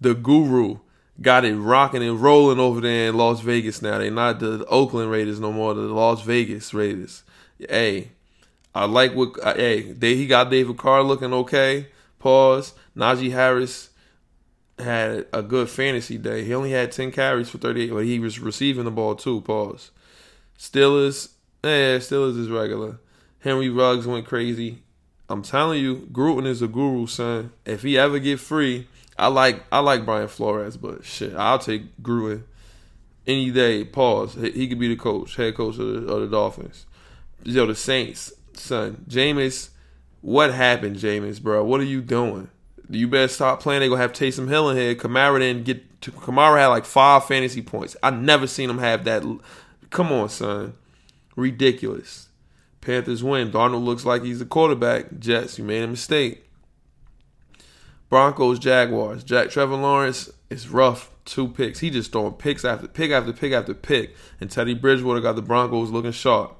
the 0.00 0.14
guru, 0.14 0.78
got 1.20 1.44
it 1.44 1.54
rocking 1.54 2.02
and 2.02 2.20
rolling 2.20 2.58
over 2.58 2.80
there 2.80 3.10
in 3.10 3.16
Las 3.16 3.40
Vegas. 3.40 3.82
Now 3.82 3.98
they 3.98 4.08
not 4.08 4.40
the 4.40 4.64
Oakland 4.66 5.10
Raiders 5.10 5.38
no 5.38 5.52
more, 5.52 5.74
the 5.74 5.82
Las 5.82 6.22
Vegas 6.22 6.72
Raiders. 6.72 7.24
Hey, 7.58 8.12
I 8.74 8.86
like 8.86 9.14
what. 9.14 9.38
Uh, 9.42 9.54
hey, 9.54 9.92
they 9.92 10.14
he 10.14 10.26
got 10.26 10.50
David 10.50 10.78
Carr 10.78 11.02
looking 11.02 11.34
okay. 11.34 11.88
Pause. 12.18 12.72
Najee 12.96 13.32
Harris 13.32 13.90
had 14.78 15.26
a 15.32 15.42
good 15.42 15.68
fantasy 15.68 16.16
day. 16.16 16.44
He 16.44 16.54
only 16.54 16.70
had 16.70 16.90
10 16.90 17.12
carries 17.12 17.50
for 17.50 17.58
38, 17.58 17.90
but 17.90 18.04
he 18.04 18.18
was 18.18 18.40
receiving 18.40 18.84
the 18.84 18.90
ball 18.90 19.14
too. 19.14 19.40
Pause. 19.42 19.90
Steelers, 20.58 21.30
yeah, 21.62 21.98
Steelers 21.98 22.38
is 22.38 22.48
regular. 22.48 22.98
Henry 23.40 23.68
Ruggs 23.68 24.06
went 24.06 24.26
crazy. 24.26 24.82
I'm 25.28 25.42
telling 25.42 25.80
you, 25.80 26.08
Gruden 26.12 26.46
is 26.46 26.62
a 26.62 26.68
guru, 26.68 27.06
son. 27.06 27.52
If 27.64 27.82
he 27.82 27.98
ever 27.98 28.18
get 28.18 28.40
free, 28.40 28.88
I 29.18 29.28
like 29.28 29.62
I 29.70 29.80
like 29.80 30.04
Brian 30.04 30.28
Flores, 30.28 30.76
but 30.76 31.04
shit, 31.04 31.34
I'll 31.34 31.58
take 31.58 31.96
Gruden 32.02 32.42
any 33.26 33.50
day. 33.50 33.84
Pause. 33.84 34.34
He 34.54 34.66
could 34.68 34.78
be 34.78 34.88
the 34.88 34.96
coach, 34.96 35.36
head 35.36 35.54
coach 35.54 35.78
of 35.78 35.86
the, 35.86 36.12
of 36.12 36.22
the 36.22 36.28
Dolphins. 36.28 36.86
Yo, 37.44 37.66
the 37.66 37.74
Saints, 37.74 38.32
son. 38.54 39.04
Jameis, 39.08 39.70
what 40.22 40.52
happened, 40.52 40.96
Jameis, 40.96 41.40
bro? 41.40 41.62
What 41.64 41.80
are 41.80 41.84
you 41.84 42.00
doing? 42.00 42.48
You 42.90 43.06
better 43.06 43.28
stop 43.28 43.60
playing. 43.60 43.80
They 43.80 43.88
gonna 43.88 44.00
have 44.00 44.12
Taysom 44.12 44.48
Hill 44.48 44.70
in 44.70 44.76
here. 44.76 44.94
Kamara 44.94 45.38
didn't 45.38 45.64
get. 45.64 45.84
To, 46.02 46.12
Kamara 46.12 46.58
had 46.58 46.68
like 46.68 46.84
five 46.84 47.26
fantasy 47.26 47.60
points. 47.60 47.96
I 48.02 48.10
never 48.10 48.46
seen 48.46 48.70
him 48.70 48.78
have 48.78 49.04
that. 49.04 49.22
Come 49.90 50.12
on, 50.12 50.28
son. 50.28 50.74
Ridiculous. 51.36 52.28
Panthers 52.80 53.22
win. 53.22 53.50
Darnold 53.50 53.84
looks 53.84 54.04
like 54.04 54.22
he's 54.22 54.40
a 54.40 54.46
quarterback. 54.46 55.18
Jets, 55.18 55.58
you 55.58 55.64
made 55.64 55.82
a 55.82 55.86
mistake. 55.86 56.44
Broncos, 58.08 58.58
Jaguars. 58.58 59.22
Jack 59.22 59.50
Trevor 59.50 59.76
Lawrence 59.76 60.30
is 60.50 60.68
rough. 60.68 61.10
Two 61.24 61.48
picks. 61.48 61.80
He 61.80 61.90
just 61.90 62.10
throwing 62.10 62.32
picks 62.32 62.64
after 62.64 62.88
pick 62.88 63.10
after 63.10 63.34
pick 63.34 63.52
after 63.52 63.74
pick. 63.74 64.16
And 64.40 64.50
Teddy 64.50 64.72
Bridgewater 64.72 65.20
got 65.20 65.36
the 65.36 65.42
Broncos 65.42 65.90
looking 65.90 66.12
sharp. 66.12 66.58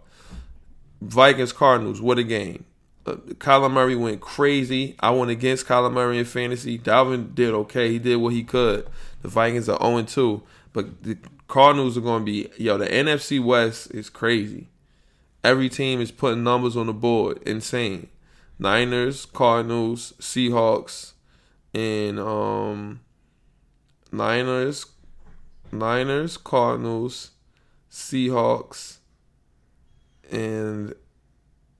Vikings, 1.01 1.53
Cardinals. 1.53 2.03
What 2.03 2.19
a 2.19 2.25
game. 2.25 2.67
Uh, 3.07 3.15
Kyler 3.15 3.71
Murray 3.71 3.97
went 3.97 4.21
crazy. 4.21 4.95
I 5.01 5.11
went 5.11 5.31
against 5.31 5.67
Kyler 5.67 5.91
Murray 5.91 6.19
in 6.19 6.27
fantasy. 6.27 6.79
Dalvin 6.79 7.35
did 7.35 7.55
okay. 7.55 7.91
He 7.91 7.99
did 7.99 8.17
what 8.17 8.35
he 8.35 8.45
could. 8.45 8.87
The 9.23 9.29
Vikings 9.29 9.69
are 9.71 9.79
0 9.81 10.03
2. 10.03 10.43
But 10.73 11.03
the 11.03 11.19
Cardinals 11.47 11.97
are 11.97 12.03
going 12.03 12.25
to 12.25 12.33
be, 12.33 12.49
yo, 12.63 12.79
the 12.79 12.87
NFC 12.87 13.43
West 13.43 13.91
is 13.93 14.11
crazy. 14.11 14.69
Every 15.43 15.69
team 15.69 16.01
is 16.01 16.11
putting 16.11 16.45
numbers 16.45 16.77
on 16.77 16.87
the 16.87 16.93
board. 16.93 17.43
Insane. 17.47 18.09
Niners, 18.59 19.25
Cardinals, 19.25 20.15
Seahawks, 20.21 21.13
and 21.73 22.19
um 22.19 23.01
Niners, 24.11 24.87
Niners, 25.71 26.37
Cardinals, 26.37 27.31
Seahawks, 27.91 28.99
and 30.31 30.95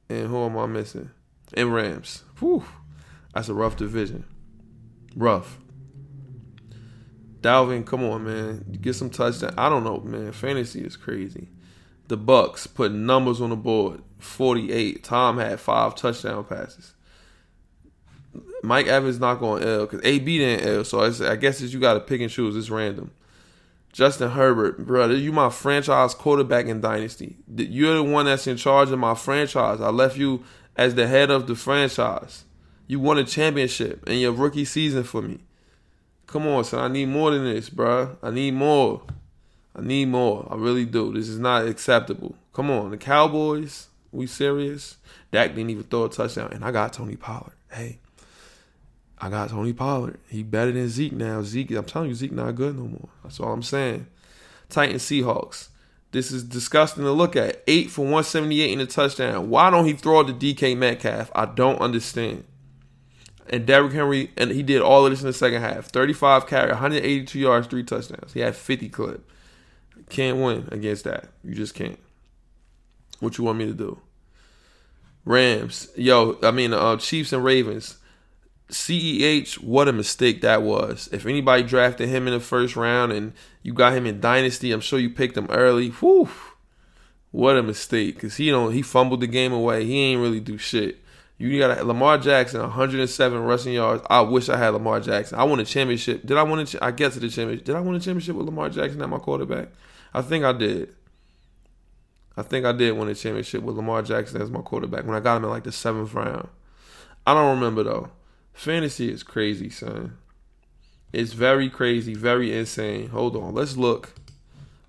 and 0.09 0.29
who 0.29 0.45
am 0.45 0.57
I 0.57 0.67
missing? 0.67 1.11
And 1.55 1.75
Rams. 1.75 2.23
Whew. 2.39 2.65
That's 3.35 3.49
a 3.49 3.55
rough 3.55 3.77
division. 3.77 4.25
Rough. 5.17 5.59
Dalvin, 7.41 7.87
come 7.87 8.05
on, 8.05 8.25
man. 8.25 8.79
Get 8.81 8.95
some 8.95 9.11
touchdown. 9.11 9.55
I 9.57 9.69
don't 9.69 9.85
know, 9.85 10.01
man. 10.01 10.33
Fantasy 10.33 10.81
is 10.81 10.97
crazy. 10.97 11.49
The 12.09 12.19
Bucs 12.19 12.73
put 12.73 12.93
numbers 12.93 13.41
on 13.41 13.51
the 13.51 13.57
board. 13.57 14.03
48. 14.19 15.05
Tom 15.05 15.39
had 15.39 15.61
five 15.61 15.95
touchdown 15.95 16.45
passes. 16.45 16.95
Mike 18.63 18.87
Evans 18.87 19.21
not 19.21 19.39
going 19.39 19.63
L 19.63 19.87
because 19.87 20.01
AB 20.05 20.39
didn't 20.39 20.69
L. 20.69 20.85
So 20.85 21.01
I 21.01 21.37
guess 21.37 21.61
you 21.61 21.79
got 21.79 21.95
to 21.95 22.01
pick 22.01 22.21
and 22.21 22.31
choose. 22.31 22.57
It's 22.57 22.71
random. 22.71 23.13
Justin 23.93 24.31
Herbert, 24.31 24.87
brother, 24.87 25.17
you 25.17 25.33
my 25.33 25.49
franchise 25.49 26.15
quarterback 26.15 26.67
in 26.67 26.81
Dynasty. 26.81 27.37
You're 27.55 27.97
the 27.97 28.05
one 28.05 28.27
that's 28.27 28.47
in 28.47 28.57
charge 28.57 28.91
of 28.91 28.99
my 28.99 29.15
franchise. 29.15 29.81
I 29.81 29.91
left 29.91 30.17
you 30.17 30.45
as 30.77 30.95
the 30.95 31.07
head 31.07 31.31
of 31.31 31.47
the 31.47 31.55
franchise. 31.55 32.45
You 32.87 33.01
won 33.01 33.19
a 33.19 33.25
championship 33.25 34.07
in 34.09 34.19
your 34.19 34.33
rookie 34.33 34.65
season 34.65 35.05
for 35.05 35.23
me. 35.23 35.39
Come 36.29 36.47
on, 36.47 36.63
son. 36.63 36.81
I 36.81 36.93
need 36.93 37.09
more 37.09 37.31
than 37.31 37.45
this, 37.45 37.71
bro. 37.71 38.17
I 38.23 38.31
need 38.31 38.53
more. 38.53 39.03
I 39.75 39.81
need 39.81 40.09
more. 40.09 40.47
I 40.51 40.57
really 40.57 40.85
do. 40.85 41.13
This 41.15 41.27
is 41.27 41.39
not 41.39 41.67
acceptable. 41.67 42.37
Come 42.53 42.71
on, 42.71 42.91
the 42.91 42.99
Cowboys. 42.99 43.89
We 44.13 44.27
serious? 44.27 44.99
Dak 45.33 45.55
didn't 45.55 45.71
even 45.71 45.85
throw 45.85 46.05
a 46.05 46.11
touchdown, 46.11 46.51
and 46.53 46.65
I 46.65 46.71
got 46.71 46.93
Tony 46.93 47.17
Pollard. 47.17 47.55
Hey, 47.71 47.99
I 49.19 49.31
got 49.31 49.49
Tony 49.49 49.73
Pollard. 49.73 50.21
He 50.29 50.43
better 50.43 50.71
than 50.71 50.89
Zeke 50.91 51.13
now. 51.13 51.43
Zeke, 51.43 51.71
I'm 51.73 51.85
telling 51.85 52.11
you, 52.11 52.15
Zeke 52.15 52.33
not 52.33 52.55
good 52.55 52.77
no 52.77 52.85
more. 52.85 53.09
That's 53.23 53.41
all 53.41 53.53
I'm 53.53 53.63
saying. 53.63 54.07
Titans 54.69 55.03
Seahawks. 55.03 55.69
This 56.13 56.31
is 56.31 56.45
disgusting 56.45 57.05
to 57.05 57.13
look 57.13 57.37
at. 57.37 57.63
Eight 57.67 57.91
for 57.91 58.03
178 58.03 58.73
in 58.73 58.81
a 58.81 58.87
touchdown. 58.87 59.49
Why 59.49 59.71
don't 59.71 59.87
he 59.87 59.95
throw 59.95 60.23
to 60.23 60.33
DK 60.33 60.77
Metcalf? 60.77 61.31
I 61.35 61.47
don't 61.47 61.81
understand. 61.81 62.45
And 63.51 63.67
Derrick 63.67 63.93
Henry, 63.93 64.31
and 64.37 64.51
he 64.51 64.63
did 64.63 64.83
all 64.83 65.07
of 65.07 65.11
this 65.11 65.21
in 65.21 65.27
the 65.27 65.33
second 65.33 65.63
half. 65.63 65.87
35 65.87 66.47
carry, 66.47 66.69
182 66.69 67.39
yards, 67.39 67.67
three 67.67 67.83
touchdowns. 67.83 68.33
He 68.33 68.41
had 68.41 68.55
50 68.55 68.89
clip. 68.91 69.31
Can't 70.11 70.39
win 70.39 70.69
against 70.71 71.05
that. 71.05 71.29
You 71.43 71.55
just 71.55 71.75
can't. 71.75 71.99
What 73.21 73.39
you 73.39 73.45
want 73.45 73.59
me 73.59 73.67
to 73.67 73.75
do? 73.75 74.01
Rams, 75.25 75.89
yo, 75.97 76.39
I 76.43 76.51
mean, 76.51 76.73
uh, 76.73 76.97
Chiefs 76.97 77.33
and 77.33 77.45
Ravens. 77.45 77.99
CEH, 78.71 79.63
what 79.63 79.89
a 79.89 79.93
mistake 79.93 80.43
that 80.43 80.63
was. 80.63 81.09
If 81.13 81.27
anybody 81.27 81.63
drafted 81.63 82.09
him 82.09 82.27
in 82.27 82.35
the 82.35 82.41
first 82.41 82.77
round 82.77 83.13
and 83.13 83.33
you 83.63 83.73
got 83.73 83.95
him 83.95 84.07
in 84.07 84.21
Dynasty, 84.21 84.73
I'm 84.73 84.81
sure 84.81 84.99
you 84.99 85.11
picked 85.11 85.37
him 85.37 85.49
early. 85.51 85.89
Whew. 85.89 86.29
What 87.31 87.57
a 87.57 87.63
mistake. 87.63 88.19
Cause 88.21 88.37
he 88.37 88.51
don't 88.51 88.73
he 88.73 88.83
fumbled 88.83 89.21
the 89.21 89.27
game 89.27 89.53
away. 89.53 89.85
He 89.85 89.99
ain't 90.01 90.21
really 90.21 90.41
do 90.41 90.59
shit. 90.59 90.99
You 91.39 91.57
got 91.61 91.87
Lamar 91.87 92.19
Jackson, 92.19 92.61
107 92.61 93.39
rushing 93.41 93.73
yards. 93.73 94.03
I 94.11 94.23
wish 94.23 94.49
I 94.49 94.57
had 94.57 94.71
Lamar 94.71 94.99
Jackson. 94.99 95.39
I 95.39 95.45
won 95.45 95.61
a 95.61 95.65
championship. 95.65 96.27
Did 96.27 96.37
I 96.37 96.43
win 96.43 96.59
a? 96.59 96.85
I 96.85 96.91
get 96.91 97.13
to 97.13 97.21
the 97.21 97.29
championship. 97.29 97.65
Did 97.65 97.77
I 97.77 97.81
win 97.81 97.95
a 97.95 98.01
championship 98.01 98.35
with 98.35 98.47
Lamar 98.47 98.69
Jackson 98.71 99.01
at 99.01 99.09
my 99.09 99.19
quarterback? 99.19 99.69
I 100.13 100.23
think 100.23 100.45
I 100.45 100.53
did. 100.53 100.97
I 102.37 102.43
think 102.43 102.67
I 102.67 102.73
did 102.73 102.97
win 102.97 103.09
a 103.09 103.15
championship 103.15 103.63
with 103.63 103.77
Lamar 103.77 104.03
Jackson 104.03 104.43
as 104.43 104.51
my 104.51 104.63
quarterback 104.63 105.05
when 105.05 105.15
I 105.15 105.21
got 105.21 105.37
him 105.37 105.45
in 105.45 105.51
like 105.51 105.63
the 105.63 105.71
seventh 105.71 106.13
round. 106.13 106.49
I 107.25 107.35
don't 107.35 107.55
remember 107.55 107.85
though. 107.85 108.11
Fantasy 108.53 109.09
is 109.09 109.23
crazy, 109.23 109.71
son. 109.71 110.19
It's 111.13 111.35
very 111.35 111.71
crazy, 111.71 112.15
very 112.15 112.57
insane. 112.57 113.11
Hold 113.11 113.37
on, 113.37 113.55
let's 113.55 113.77
look. 113.77 114.13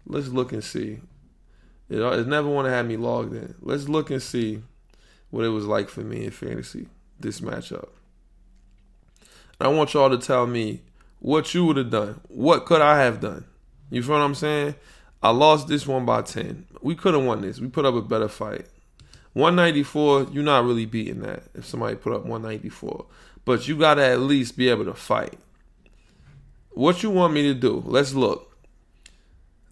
Let's 0.08 0.30
look 0.30 0.52
and 0.52 0.64
see. 0.64 1.00
It, 1.90 2.02
uh, 2.02 2.12
it 2.12 2.28
never 2.28 2.50
want 2.50 2.66
to 2.66 2.72
have 2.72 2.88
me 2.88 2.98
logged 2.98 3.34
in. 3.34 3.54
Let's 3.62 3.88
look 3.88 4.10
and 4.10 4.22
see 4.22 4.64
what 5.30 5.46
it 5.46 5.50
was 5.50 5.66
like 5.66 5.90
for 5.90 6.02
me 6.02 6.26
in 6.26 6.32
fantasy 6.32 6.88
this 7.20 7.42
matchup. 7.42 7.90
I 9.60 9.68
want 9.68 9.94
y'all 9.94 10.10
to 10.10 10.18
tell 10.18 10.48
me 10.48 10.82
what 11.20 11.54
you 11.54 11.66
would 11.66 11.78
have 11.78 11.90
done. 11.90 12.22
What 12.30 12.66
could 12.66 12.82
I 12.82 13.02
have 13.02 13.20
done? 13.20 13.46
You 13.90 14.02
feel 14.02 14.14
what 14.14 14.22
I'm 14.22 14.36
saying? 14.36 14.76
I 15.22 15.32
lost 15.32 15.68
this 15.68 15.86
one 15.86 16.06
by 16.06 16.22
10. 16.22 16.66
We 16.82 16.96
could 16.96 17.14
have 17.14 17.26
won 17.26 17.42
this. 17.42 17.60
We 17.60 17.68
put 17.68 17.86
up 17.86 17.96
a 17.96 18.02
better 18.02 18.30
fight. 18.30 18.68
194, 19.34 20.28
you're 20.32 20.44
not 20.44 20.64
really 20.64 20.86
beating 20.86 21.20
that 21.22 21.44
if 21.54 21.66
somebody 21.66 21.96
put 21.96 22.14
up 22.14 22.26
194 22.26 23.06
but 23.50 23.68
you 23.68 23.76
got 23.76 23.96
to 23.96 24.06
at 24.06 24.20
least 24.20 24.56
be 24.56 24.70
able 24.70 24.86
to 24.86 24.94
fight. 24.94 25.40
What 26.70 27.02
you 27.02 27.10
want 27.10 27.34
me 27.34 27.42
to 27.44 27.56
do? 27.56 27.84
Let's 27.84 28.14
look. 28.14 28.56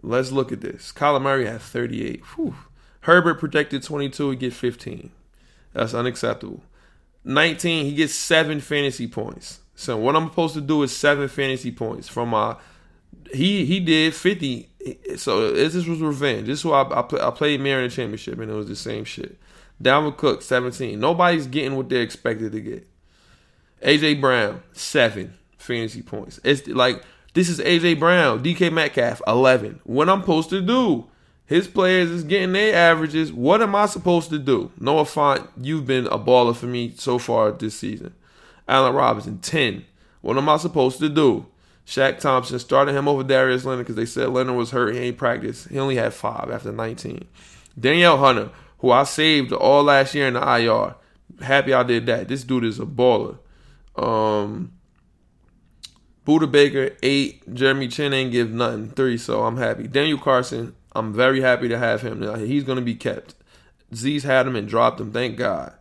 Let's 0.01 0.31
look 0.31 0.51
at 0.51 0.61
this. 0.61 0.91
Kyler 0.91 1.21
Murray 1.21 1.45
had 1.45 1.61
38. 1.61 2.21
Whew. 2.35 2.55
Herbert 3.01 3.35
projected 3.35 3.83
22, 3.83 4.31
he 4.31 4.35
get 4.35 4.53
15. 4.53 5.11
That's 5.77 5.93
unacceptable. 5.93 6.63
19, 7.23 7.85
he 7.85 7.93
gets 7.93 8.15
seven 8.15 8.59
fantasy 8.59 9.07
points. 9.07 9.59
So 9.75 9.95
what 9.95 10.15
I'm 10.15 10.29
supposed 10.29 10.55
to 10.55 10.61
do 10.61 10.81
is 10.81 10.95
seven 10.95 11.27
fantasy 11.27 11.71
points 11.71 12.07
from 12.07 12.29
my. 12.29 12.55
He 13.31 13.63
he 13.63 13.79
did 13.79 14.15
50. 14.15 14.69
So 15.17 15.51
this 15.51 15.75
was 15.75 15.99
revenge. 15.99 16.47
This 16.47 16.59
is 16.59 16.65
why 16.65 16.81
I, 16.81 16.99
I, 16.99 17.01
play, 17.03 17.21
I 17.21 17.29
played 17.29 17.61
Mary 17.61 17.83
in 17.83 17.89
the 17.89 17.95
championship 17.95 18.39
and 18.39 18.49
it 18.49 18.55
was 18.55 18.67
the 18.67 18.75
same 18.75 19.03
shit. 19.03 19.37
Dalvin 19.81 20.17
Cook 20.17 20.41
17. 20.41 20.99
Nobody's 20.99 21.45
getting 21.45 21.75
what 21.75 21.89
they're 21.89 22.01
expected 22.01 22.53
to 22.53 22.61
get. 22.61 22.87
AJ 23.83 24.19
Brown, 24.19 24.63
seven 24.73 25.37
fantasy 25.59 26.01
points. 26.01 26.39
It's 26.43 26.67
like 26.67 27.03
this 27.35 27.49
is 27.49 27.59
AJ 27.59 27.99
Brown, 27.99 28.43
DK 28.43 28.73
Metcalf, 28.73 29.21
eleven. 29.27 29.79
What 29.83 30.09
I'm 30.09 30.21
supposed 30.21 30.49
to 30.49 30.61
do? 30.61 31.07
His 31.47 31.67
players 31.67 32.11
is 32.11 32.23
getting 32.25 32.51
their 32.51 32.75
averages. 32.75 33.31
What 33.31 33.61
am 33.61 33.73
I 33.73 33.85
supposed 33.85 34.29
to 34.31 34.37
do? 34.37 34.71
Noah 34.79 35.05
Fant, 35.05 35.47
you've 35.59 35.87
been 35.87 36.05
a 36.07 36.19
baller 36.19 36.55
for 36.55 36.65
me 36.65 36.93
so 36.97 37.17
far 37.17 37.51
this 37.51 37.73
season. 37.73 38.13
Allen 38.67 38.93
Robinson, 38.93 39.39
10. 39.39 39.85
What 40.21 40.37
am 40.37 40.49
I 40.49 40.57
supposed 40.57 40.99
to 40.99 41.07
do? 41.07 41.45
Shaq 41.85 42.19
Thompson 42.19 42.59
started 42.59 42.93
him 42.93 43.07
over 43.07 43.23
Darius 43.23 43.63
Leonard 43.63 43.85
because 43.85 43.95
they 43.95 44.05
said 44.05 44.27
Leonard 44.29 44.57
was 44.57 44.71
hurt. 44.71 44.93
He 44.93 44.99
ain't 44.99 45.17
practiced. 45.17 45.69
He 45.69 45.79
only 45.79 45.95
had 45.95 46.13
five 46.13 46.51
after 46.51 46.73
19. 46.73 47.25
Danielle 47.79 48.17
Hunter, 48.17 48.49
who 48.79 48.91
I 48.91 49.03
saved 49.05 49.53
all 49.53 49.83
last 49.83 50.13
year 50.13 50.27
in 50.27 50.33
the 50.33 50.41
IR. 50.41 50.95
Happy 51.41 51.73
I 51.73 51.83
did 51.83 52.05
that. 52.07 52.27
This 52.27 52.43
dude 52.43 52.65
is 52.65 52.77
a 52.77 52.85
baller. 52.85 53.37
Um, 53.95 54.73
Budda 56.25 56.51
Baker 56.51 56.91
eight. 57.01 57.53
Jeremy 57.53 57.87
Chinn 57.87 58.13
ain't 58.13 58.33
give 58.33 58.51
nothing 58.51 58.89
three. 58.89 59.17
So 59.17 59.45
I'm 59.45 59.55
happy. 59.55 59.87
Daniel 59.87 60.17
Carlson, 60.17 60.75
I'm 60.97 61.13
very 61.13 61.41
happy 61.41 61.67
to 61.67 61.77
have 61.77 62.01
him. 62.01 62.21
He's 62.45 62.63
gonna 62.63 62.81
be 62.81 62.95
kept. 62.95 63.35
Z's 63.93 64.23
had 64.23 64.47
him 64.47 64.55
and 64.55 64.67
dropped 64.67 64.99
him. 64.99 65.11
Thank 65.11 65.37
God. 65.37 65.73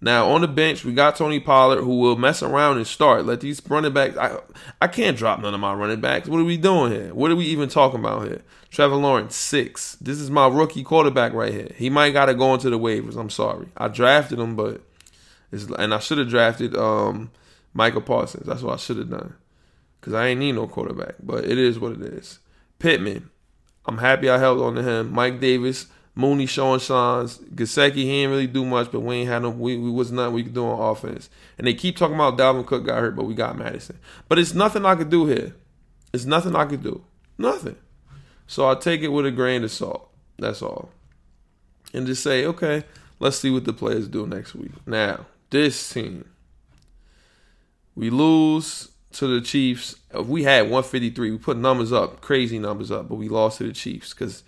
Now 0.00 0.30
on 0.30 0.40
the 0.40 0.48
bench, 0.48 0.84
we 0.84 0.94
got 0.94 1.16
Tony 1.16 1.40
Pollard 1.40 1.82
who 1.82 1.98
will 1.98 2.16
mess 2.16 2.42
around 2.42 2.78
and 2.78 2.86
start. 2.86 3.26
Let 3.26 3.40
these 3.40 3.60
running 3.68 3.92
backs. 3.92 4.16
I 4.16 4.38
I 4.80 4.86
can't 4.86 5.16
drop 5.16 5.40
none 5.40 5.52
of 5.52 5.60
my 5.60 5.74
running 5.74 6.00
backs. 6.00 6.28
What 6.28 6.40
are 6.40 6.44
we 6.44 6.56
doing 6.56 6.92
here? 6.92 7.14
What 7.14 7.30
are 7.30 7.36
we 7.36 7.44
even 7.46 7.68
talking 7.68 8.00
about 8.00 8.26
here? 8.26 8.42
Trevor 8.70 8.96
Lawrence 8.96 9.36
six. 9.36 9.96
This 10.00 10.18
is 10.18 10.30
my 10.30 10.46
rookie 10.46 10.84
quarterback 10.84 11.32
right 11.34 11.52
here. 11.52 11.72
He 11.76 11.90
might 11.90 12.12
got 12.12 12.26
to 12.26 12.34
go 12.34 12.54
into 12.54 12.70
the 12.70 12.78
waivers. 12.78 13.16
I'm 13.16 13.30
sorry. 13.30 13.66
I 13.76 13.88
drafted 13.88 14.38
him, 14.38 14.56
but 14.56 14.80
it's, 15.52 15.64
and 15.64 15.92
I 15.92 15.98
should 15.98 16.18
have 16.18 16.30
drafted 16.30 16.76
um, 16.76 17.30
Michael 17.74 18.00
Parsons. 18.00 18.46
That's 18.46 18.62
what 18.62 18.74
I 18.74 18.76
should 18.78 18.98
have 18.98 19.10
done 19.10 19.34
because 20.00 20.14
I 20.14 20.28
ain't 20.28 20.40
need 20.40 20.52
no 20.52 20.66
quarterback. 20.66 21.16
But 21.22 21.44
it 21.44 21.58
is 21.58 21.78
what 21.78 21.92
it 21.92 22.02
is. 22.02 22.38
Pittman. 22.78 23.28
I'm 23.86 23.98
happy 23.98 24.28
I 24.28 24.38
held 24.38 24.60
on 24.60 24.74
to 24.76 24.82
him. 24.82 25.12
Mike 25.12 25.40
Davis. 25.40 25.86
Mooney 26.14 26.46
showing 26.46 26.80
signs. 26.80 27.38
Gesicki, 27.38 27.94
he 27.94 28.22
ain't 28.22 28.30
really 28.30 28.46
do 28.46 28.64
much, 28.64 28.90
but 28.90 29.00
we 29.00 29.16
ain't 29.16 29.28
had 29.28 29.42
no. 29.42 29.50
We, 29.50 29.76
we 29.76 29.90
was 29.90 30.10
nothing 30.10 30.34
we 30.34 30.42
could 30.42 30.54
do 30.54 30.66
on 30.66 30.92
offense. 30.92 31.30
And 31.56 31.66
they 31.66 31.74
keep 31.74 31.96
talking 31.96 32.14
about 32.14 32.36
Dalvin 32.36 32.66
Cook 32.66 32.84
got 32.84 32.98
hurt, 32.98 33.16
but 33.16 33.24
we 33.24 33.34
got 33.34 33.56
Mattison. 33.56 33.98
But 34.28 34.38
it's 34.38 34.52
nothing 34.52 34.84
I 34.84 34.96
could 34.96 35.08
do 35.10 35.26
here. 35.26 35.54
It's 36.12 36.24
nothing 36.24 36.56
I 36.56 36.66
could 36.66 36.82
do. 36.82 37.04
Nothing. 37.38 37.76
So 38.46 38.68
I 38.68 38.74
take 38.74 39.02
it 39.02 39.08
with 39.08 39.26
a 39.26 39.30
grain 39.30 39.62
of 39.62 39.70
salt. 39.70 40.10
That's 40.38 40.62
all. 40.62 40.90
And 41.94 42.06
just 42.06 42.22
say, 42.22 42.44
okay, 42.44 42.84
let's 43.18 43.38
see 43.38 43.50
what 43.50 43.64
the 43.64 43.72
players 43.72 44.08
do 44.08 44.26
next 44.26 44.54
week. 44.54 44.72
Now, 44.86 45.26
this 45.50 45.92
team, 45.92 46.28
we 47.94 48.10
lose 48.10 48.88
to 49.12 49.26
the 49.26 49.40
Chiefs. 49.40 49.96
We 50.14 50.44
had 50.44 50.62
153. 50.62 51.30
We 51.30 51.38
put 51.38 51.56
numbers 51.56 51.92
up, 51.92 52.20
crazy 52.20 52.58
numbers 52.58 52.90
up, 52.90 53.08
but 53.08 53.16
we 53.16 53.28
lost 53.28 53.58
to 53.58 53.64
the 53.64 53.72
Chiefs 53.72 54.14
because 54.14 54.42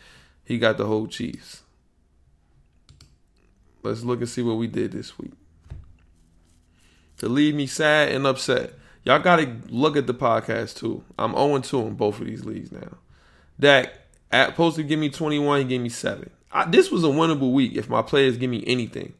he 0.44 0.58
got 0.58 0.76
the 0.76 0.86
whole 0.86 1.06
Chiefs. 1.06 1.62
Let's 3.82 4.04
look 4.04 4.20
and 4.20 4.28
see 4.28 4.42
what 4.42 4.58
we 4.58 4.66
did 4.68 4.92
this 4.92 5.18
week. 5.18 5.32
To 7.18 7.28
leave 7.28 7.54
me 7.54 7.66
sad 7.66 8.10
and 8.12 8.26
upset. 8.26 8.74
Y'all 9.04 9.18
got 9.18 9.36
to 9.36 9.56
look 9.68 9.96
at 9.96 10.06
the 10.06 10.14
podcast 10.14 10.76
too. 10.76 11.02
I'm 11.18 11.32
0 11.32 11.58
2 11.58 11.80
in 11.88 11.94
both 11.94 12.20
of 12.20 12.26
these 12.26 12.44
leagues 12.44 12.70
now. 12.70 12.98
Dak 13.58 13.92
at, 14.30 14.50
supposed 14.50 14.76
to 14.76 14.82
give 14.82 14.98
me 14.98 15.10
21, 15.10 15.60
he 15.60 15.64
gave 15.64 15.80
me 15.80 15.88
7. 15.88 16.30
I, 16.52 16.64
this 16.66 16.90
was 16.90 17.04
a 17.04 17.08
winnable 17.08 17.52
week 17.52 17.74
if 17.74 17.88
my 17.88 18.02
players 18.02 18.36
give 18.36 18.50
me 18.50 18.62
anything. 18.66 19.14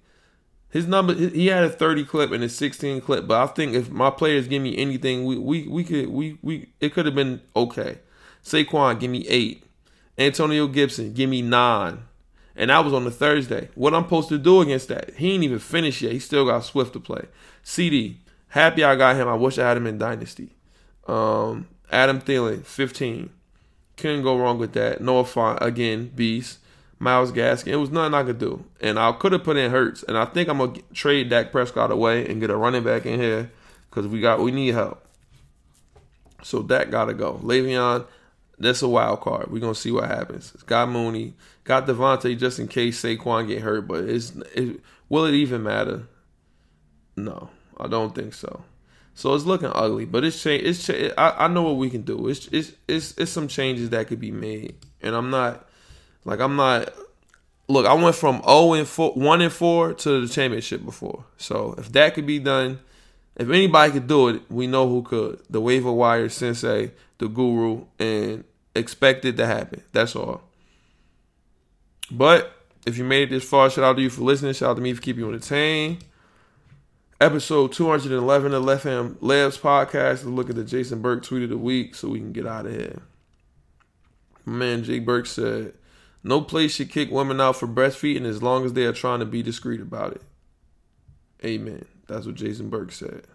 His 0.72 0.86
number, 0.86 1.12
he 1.12 1.48
had 1.48 1.64
a 1.64 1.68
30 1.68 2.06
clip 2.06 2.32
and 2.32 2.42
a 2.42 2.48
16 2.48 3.02
clip, 3.02 3.26
but 3.26 3.42
I 3.42 3.46
think 3.52 3.74
if 3.74 3.90
my 3.90 4.08
players 4.08 4.48
give 4.48 4.62
me 4.62 4.74
anything, 4.78 5.26
we 5.26 5.36
we, 5.36 5.68
we 5.68 5.84
could 5.84 6.08
we 6.08 6.38
we 6.40 6.70
it 6.80 6.94
could 6.94 7.04
have 7.04 7.14
been 7.14 7.42
okay. 7.54 7.98
Saquon, 8.42 8.98
give 8.98 9.10
me 9.10 9.26
eight. 9.28 9.64
Antonio 10.16 10.66
Gibson, 10.66 11.12
give 11.12 11.28
me 11.28 11.42
nine. 11.42 12.04
And 12.56 12.70
that 12.70 12.84
was 12.86 12.94
on 12.94 13.04
the 13.04 13.10
Thursday. 13.10 13.68
What 13.74 13.92
I'm 13.92 14.04
supposed 14.04 14.30
to 14.30 14.38
do 14.38 14.62
against 14.62 14.88
that? 14.88 15.14
He 15.14 15.34
ain't 15.34 15.44
even 15.44 15.58
finished 15.58 16.00
yet. 16.00 16.12
He 16.12 16.18
still 16.18 16.46
got 16.46 16.64
Swift 16.64 16.94
to 16.94 17.00
play. 17.00 17.26
CeeDee, 17.62 18.16
happy 18.48 18.82
I 18.82 18.96
got 18.96 19.16
him. 19.16 19.28
I 19.28 19.34
wish 19.34 19.58
I 19.58 19.68
had 19.68 19.76
him 19.76 19.86
in 19.86 19.98
Dynasty. 19.98 20.54
Um, 21.06 21.68
Adam 21.90 22.20
Thielen, 22.20 22.64
15. 22.64 23.28
Couldn't 23.98 24.22
go 24.22 24.38
wrong 24.38 24.58
with 24.58 24.72
that. 24.72 25.02
Noah 25.02 25.24
Fant, 25.24 25.60
again, 25.60 26.10
beast. 26.14 26.58
Myles 27.02 27.32
Gaskin. 27.32 27.72
It 27.72 27.76
was 27.76 27.90
nothing 27.90 28.14
I 28.14 28.22
could 28.22 28.38
do. 28.38 28.64
And 28.80 28.96
I 28.96 29.10
could 29.10 29.32
have 29.32 29.42
put 29.42 29.56
in 29.56 29.72
Hurts. 29.72 30.04
And 30.04 30.16
I 30.16 30.24
think 30.24 30.48
I'm 30.48 30.58
to 30.58 30.82
trade 30.94 31.30
Dak 31.30 31.50
Prescott 31.50 31.90
away 31.90 32.24
and 32.28 32.40
get 32.40 32.48
a 32.48 32.56
running 32.56 32.84
back 32.84 33.06
in 33.06 33.18
here 33.18 33.50
because 33.90 34.06
we 34.06 34.20
got 34.20 34.38
we 34.38 34.52
need 34.52 34.74
help. 34.74 35.04
So 36.44 36.62
Dak 36.62 36.90
got 36.90 37.06
to 37.06 37.14
go. 37.14 37.40
Le'Veon, 37.42 38.06
that's 38.56 38.82
a 38.82 38.88
wild 38.88 39.20
card. 39.20 39.50
We're 39.50 39.58
gonna 39.58 39.74
see 39.74 39.90
what 39.90 40.08
happens. 40.08 40.52
It's 40.54 40.62
got 40.62 40.88
Mooney, 40.90 41.34
got 41.64 41.88
Davante 41.88 42.38
just 42.38 42.60
in 42.60 42.68
case 42.68 43.02
Saquon 43.02 43.48
get 43.48 43.62
hurt, 43.62 43.88
but 43.88 44.04
it's 44.04 44.30
it, 44.54 44.80
will 45.08 45.24
it 45.24 45.34
even 45.34 45.64
matter? 45.64 46.04
No, 47.16 47.50
I 47.80 47.88
don't 47.88 48.14
think 48.14 48.32
so. 48.32 48.62
So 49.14 49.34
it's 49.34 49.44
looking 49.44 49.72
ugly, 49.74 50.04
but 50.04 50.22
it's 50.22 50.40
change. 50.40 50.62
It's 50.62 50.86
cha- 50.86 51.14
I, 51.18 51.46
I 51.46 51.48
know 51.48 51.62
what 51.62 51.76
we 51.76 51.90
can 51.90 52.02
do. 52.02 52.28
It's 52.28 52.46
it's 52.48 52.72
it's 52.86 53.18
it's 53.18 53.32
some 53.32 53.48
changes 53.48 53.90
that 53.90 54.06
could 54.06 54.20
be 54.20 54.30
made, 54.30 54.76
and 55.00 55.16
I'm 55.16 55.30
not 55.30 55.68
like 56.24 56.40
I'm 56.40 56.56
not. 56.56 56.92
Look, 57.68 57.86
I 57.86 57.94
went 57.94 58.16
from 58.16 58.42
0 58.42 58.74
and 58.74 58.88
4, 58.88 59.12
1 59.12 59.40
and 59.40 59.52
4 59.52 59.94
to 59.94 60.26
the 60.26 60.32
championship 60.32 60.84
before. 60.84 61.24
So 61.36 61.74
if 61.78 61.90
that 61.92 62.14
could 62.14 62.26
be 62.26 62.38
done, 62.38 62.80
if 63.36 63.48
anybody 63.48 63.92
could 63.92 64.08
do 64.08 64.28
it, 64.28 64.42
we 64.50 64.66
know 64.66 64.88
who 64.88 65.02
could. 65.02 65.40
The 65.48 65.60
waiver 65.60 65.92
wire 65.92 66.28
sensei, 66.28 66.92
the 67.18 67.28
guru, 67.28 67.86
and 67.98 68.44
expect 68.74 69.24
it 69.24 69.36
to 69.38 69.46
happen. 69.46 69.82
That's 69.92 70.14
all. 70.16 70.42
But 72.10 72.52
if 72.84 72.98
you 72.98 73.04
made 73.04 73.28
it 73.28 73.30
this 73.30 73.48
far, 73.48 73.70
shout 73.70 73.84
out 73.84 73.96
to 73.96 74.02
you 74.02 74.10
for 74.10 74.22
listening. 74.22 74.52
Shout 74.52 74.70
out 74.70 74.74
to 74.76 74.82
me 74.82 74.92
for 74.92 75.00
keeping 75.00 75.22
you 75.22 75.28
entertained. 75.30 76.04
Episode 77.20 77.72
211 77.72 78.52
of 78.52 78.64
Left 78.64 78.84
Hand 78.84 79.16
Layups 79.20 79.60
podcast. 79.60 79.92
Let's 79.92 80.24
look 80.24 80.50
at 80.50 80.56
the 80.56 80.64
Jason 80.64 81.00
Burke 81.00 81.22
tweet 81.22 81.44
of 81.44 81.50
the 81.50 81.56
week 81.56 81.94
so 81.94 82.08
we 82.08 82.18
can 82.18 82.32
get 82.32 82.46
out 82.46 82.66
of 82.66 82.72
here. 82.72 83.00
Man 84.44 84.82
Jake 84.82 85.06
Burke 85.06 85.26
said, 85.26 85.72
No 86.24 86.40
place 86.40 86.74
should 86.74 86.90
kick 86.90 87.10
women 87.10 87.40
out 87.40 87.56
for 87.56 87.66
breastfeeding 87.66 88.24
as 88.24 88.42
long 88.42 88.64
as 88.64 88.74
they 88.74 88.84
are 88.84 88.92
trying 88.92 89.20
to 89.20 89.26
be 89.26 89.42
discreet 89.42 89.80
about 89.80 90.12
it. 90.12 90.22
Amen. 91.44 91.84
That's 92.06 92.26
what 92.26 92.36
Jason 92.36 92.68
Burke 92.70 92.92
said. 92.92 93.26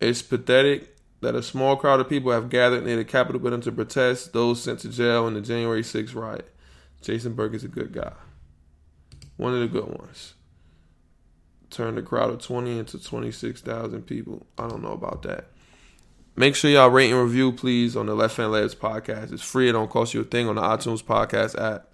It's 0.00 0.22
pathetic 0.22 0.96
that 1.20 1.34
a 1.34 1.42
small 1.42 1.76
crowd 1.76 2.00
of 2.00 2.08
people 2.08 2.32
have 2.32 2.48
gathered 2.48 2.84
near 2.84 2.96
the 2.96 3.04
Capitol 3.04 3.40
building 3.40 3.60
to 3.62 3.72
protest 3.72 4.32
those 4.32 4.62
sent 4.62 4.80
to 4.80 4.88
jail 4.88 5.26
in 5.26 5.34
the 5.34 5.40
January 5.40 5.82
6th 5.82 6.14
riot. 6.14 6.54
Jason 7.02 7.34
Burke 7.34 7.54
is 7.54 7.64
a 7.64 7.68
good 7.68 7.92
guy. 7.92 8.12
One 9.36 9.54
of 9.54 9.60
the 9.60 9.68
good 9.68 9.86
ones. 9.86 10.34
Turned 11.70 11.98
a 11.98 12.02
crowd 12.02 12.30
of 12.30 12.40
20 12.40 12.78
into 12.78 13.02
26,000 13.02 14.02
people. 14.02 14.46
I 14.56 14.68
don't 14.68 14.82
know 14.82 14.92
about 14.92 15.22
that. 15.22 15.50
Make 16.38 16.54
sure 16.54 16.70
y'all 16.70 16.90
rate 16.90 17.10
and 17.10 17.22
review, 17.22 17.50
please, 17.50 17.96
on 17.96 18.04
the 18.04 18.14
Left 18.14 18.36
Hand 18.36 18.52
Layups 18.52 18.76
podcast. 18.76 19.32
It's 19.32 19.42
free. 19.42 19.70
It 19.70 19.72
don't 19.72 19.88
cost 19.88 20.12
you 20.12 20.20
a 20.20 20.24
thing 20.24 20.48
on 20.48 20.56
the 20.56 20.60
iTunes 20.60 21.02
podcast 21.02 21.58
app. 21.58 21.90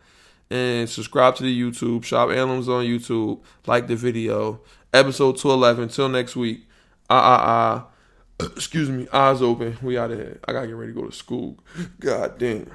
And 0.50 0.90
subscribe 0.90 1.36
to 1.36 1.44
the 1.44 1.60
YouTube. 1.60 2.02
Shop 2.02 2.28
Heirlooms 2.28 2.68
on 2.68 2.84
YouTube. 2.84 3.40
Like 3.66 3.86
the 3.86 3.94
video. 3.94 4.60
Episode 4.92 5.36
211. 5.36 5.84
Until 5.84 6.08
next 6.08 6.34
week. 6.34 6.68
Ah, 7.08 7.20
ah, 7.20 7.86
ah. 8.40 8.46
Excuse 8.56 8.90
me, 8.90 9.06
eyes 9.12 9.42
open. 9.42 9.78
We 9.80 9.96
out 9.96 10.10
of 10.10 10.18
here. 10.18 10.40
I 10.48 10.52
gotta 10.52 10.66
get 10.66 10.74
ready 10.74 10.92
to 10.92 11.00
go 11.00 11.06
to 11.06 11.14
school. 11.14 11.60
God 12.00 12.38
damn. 12.38 12.68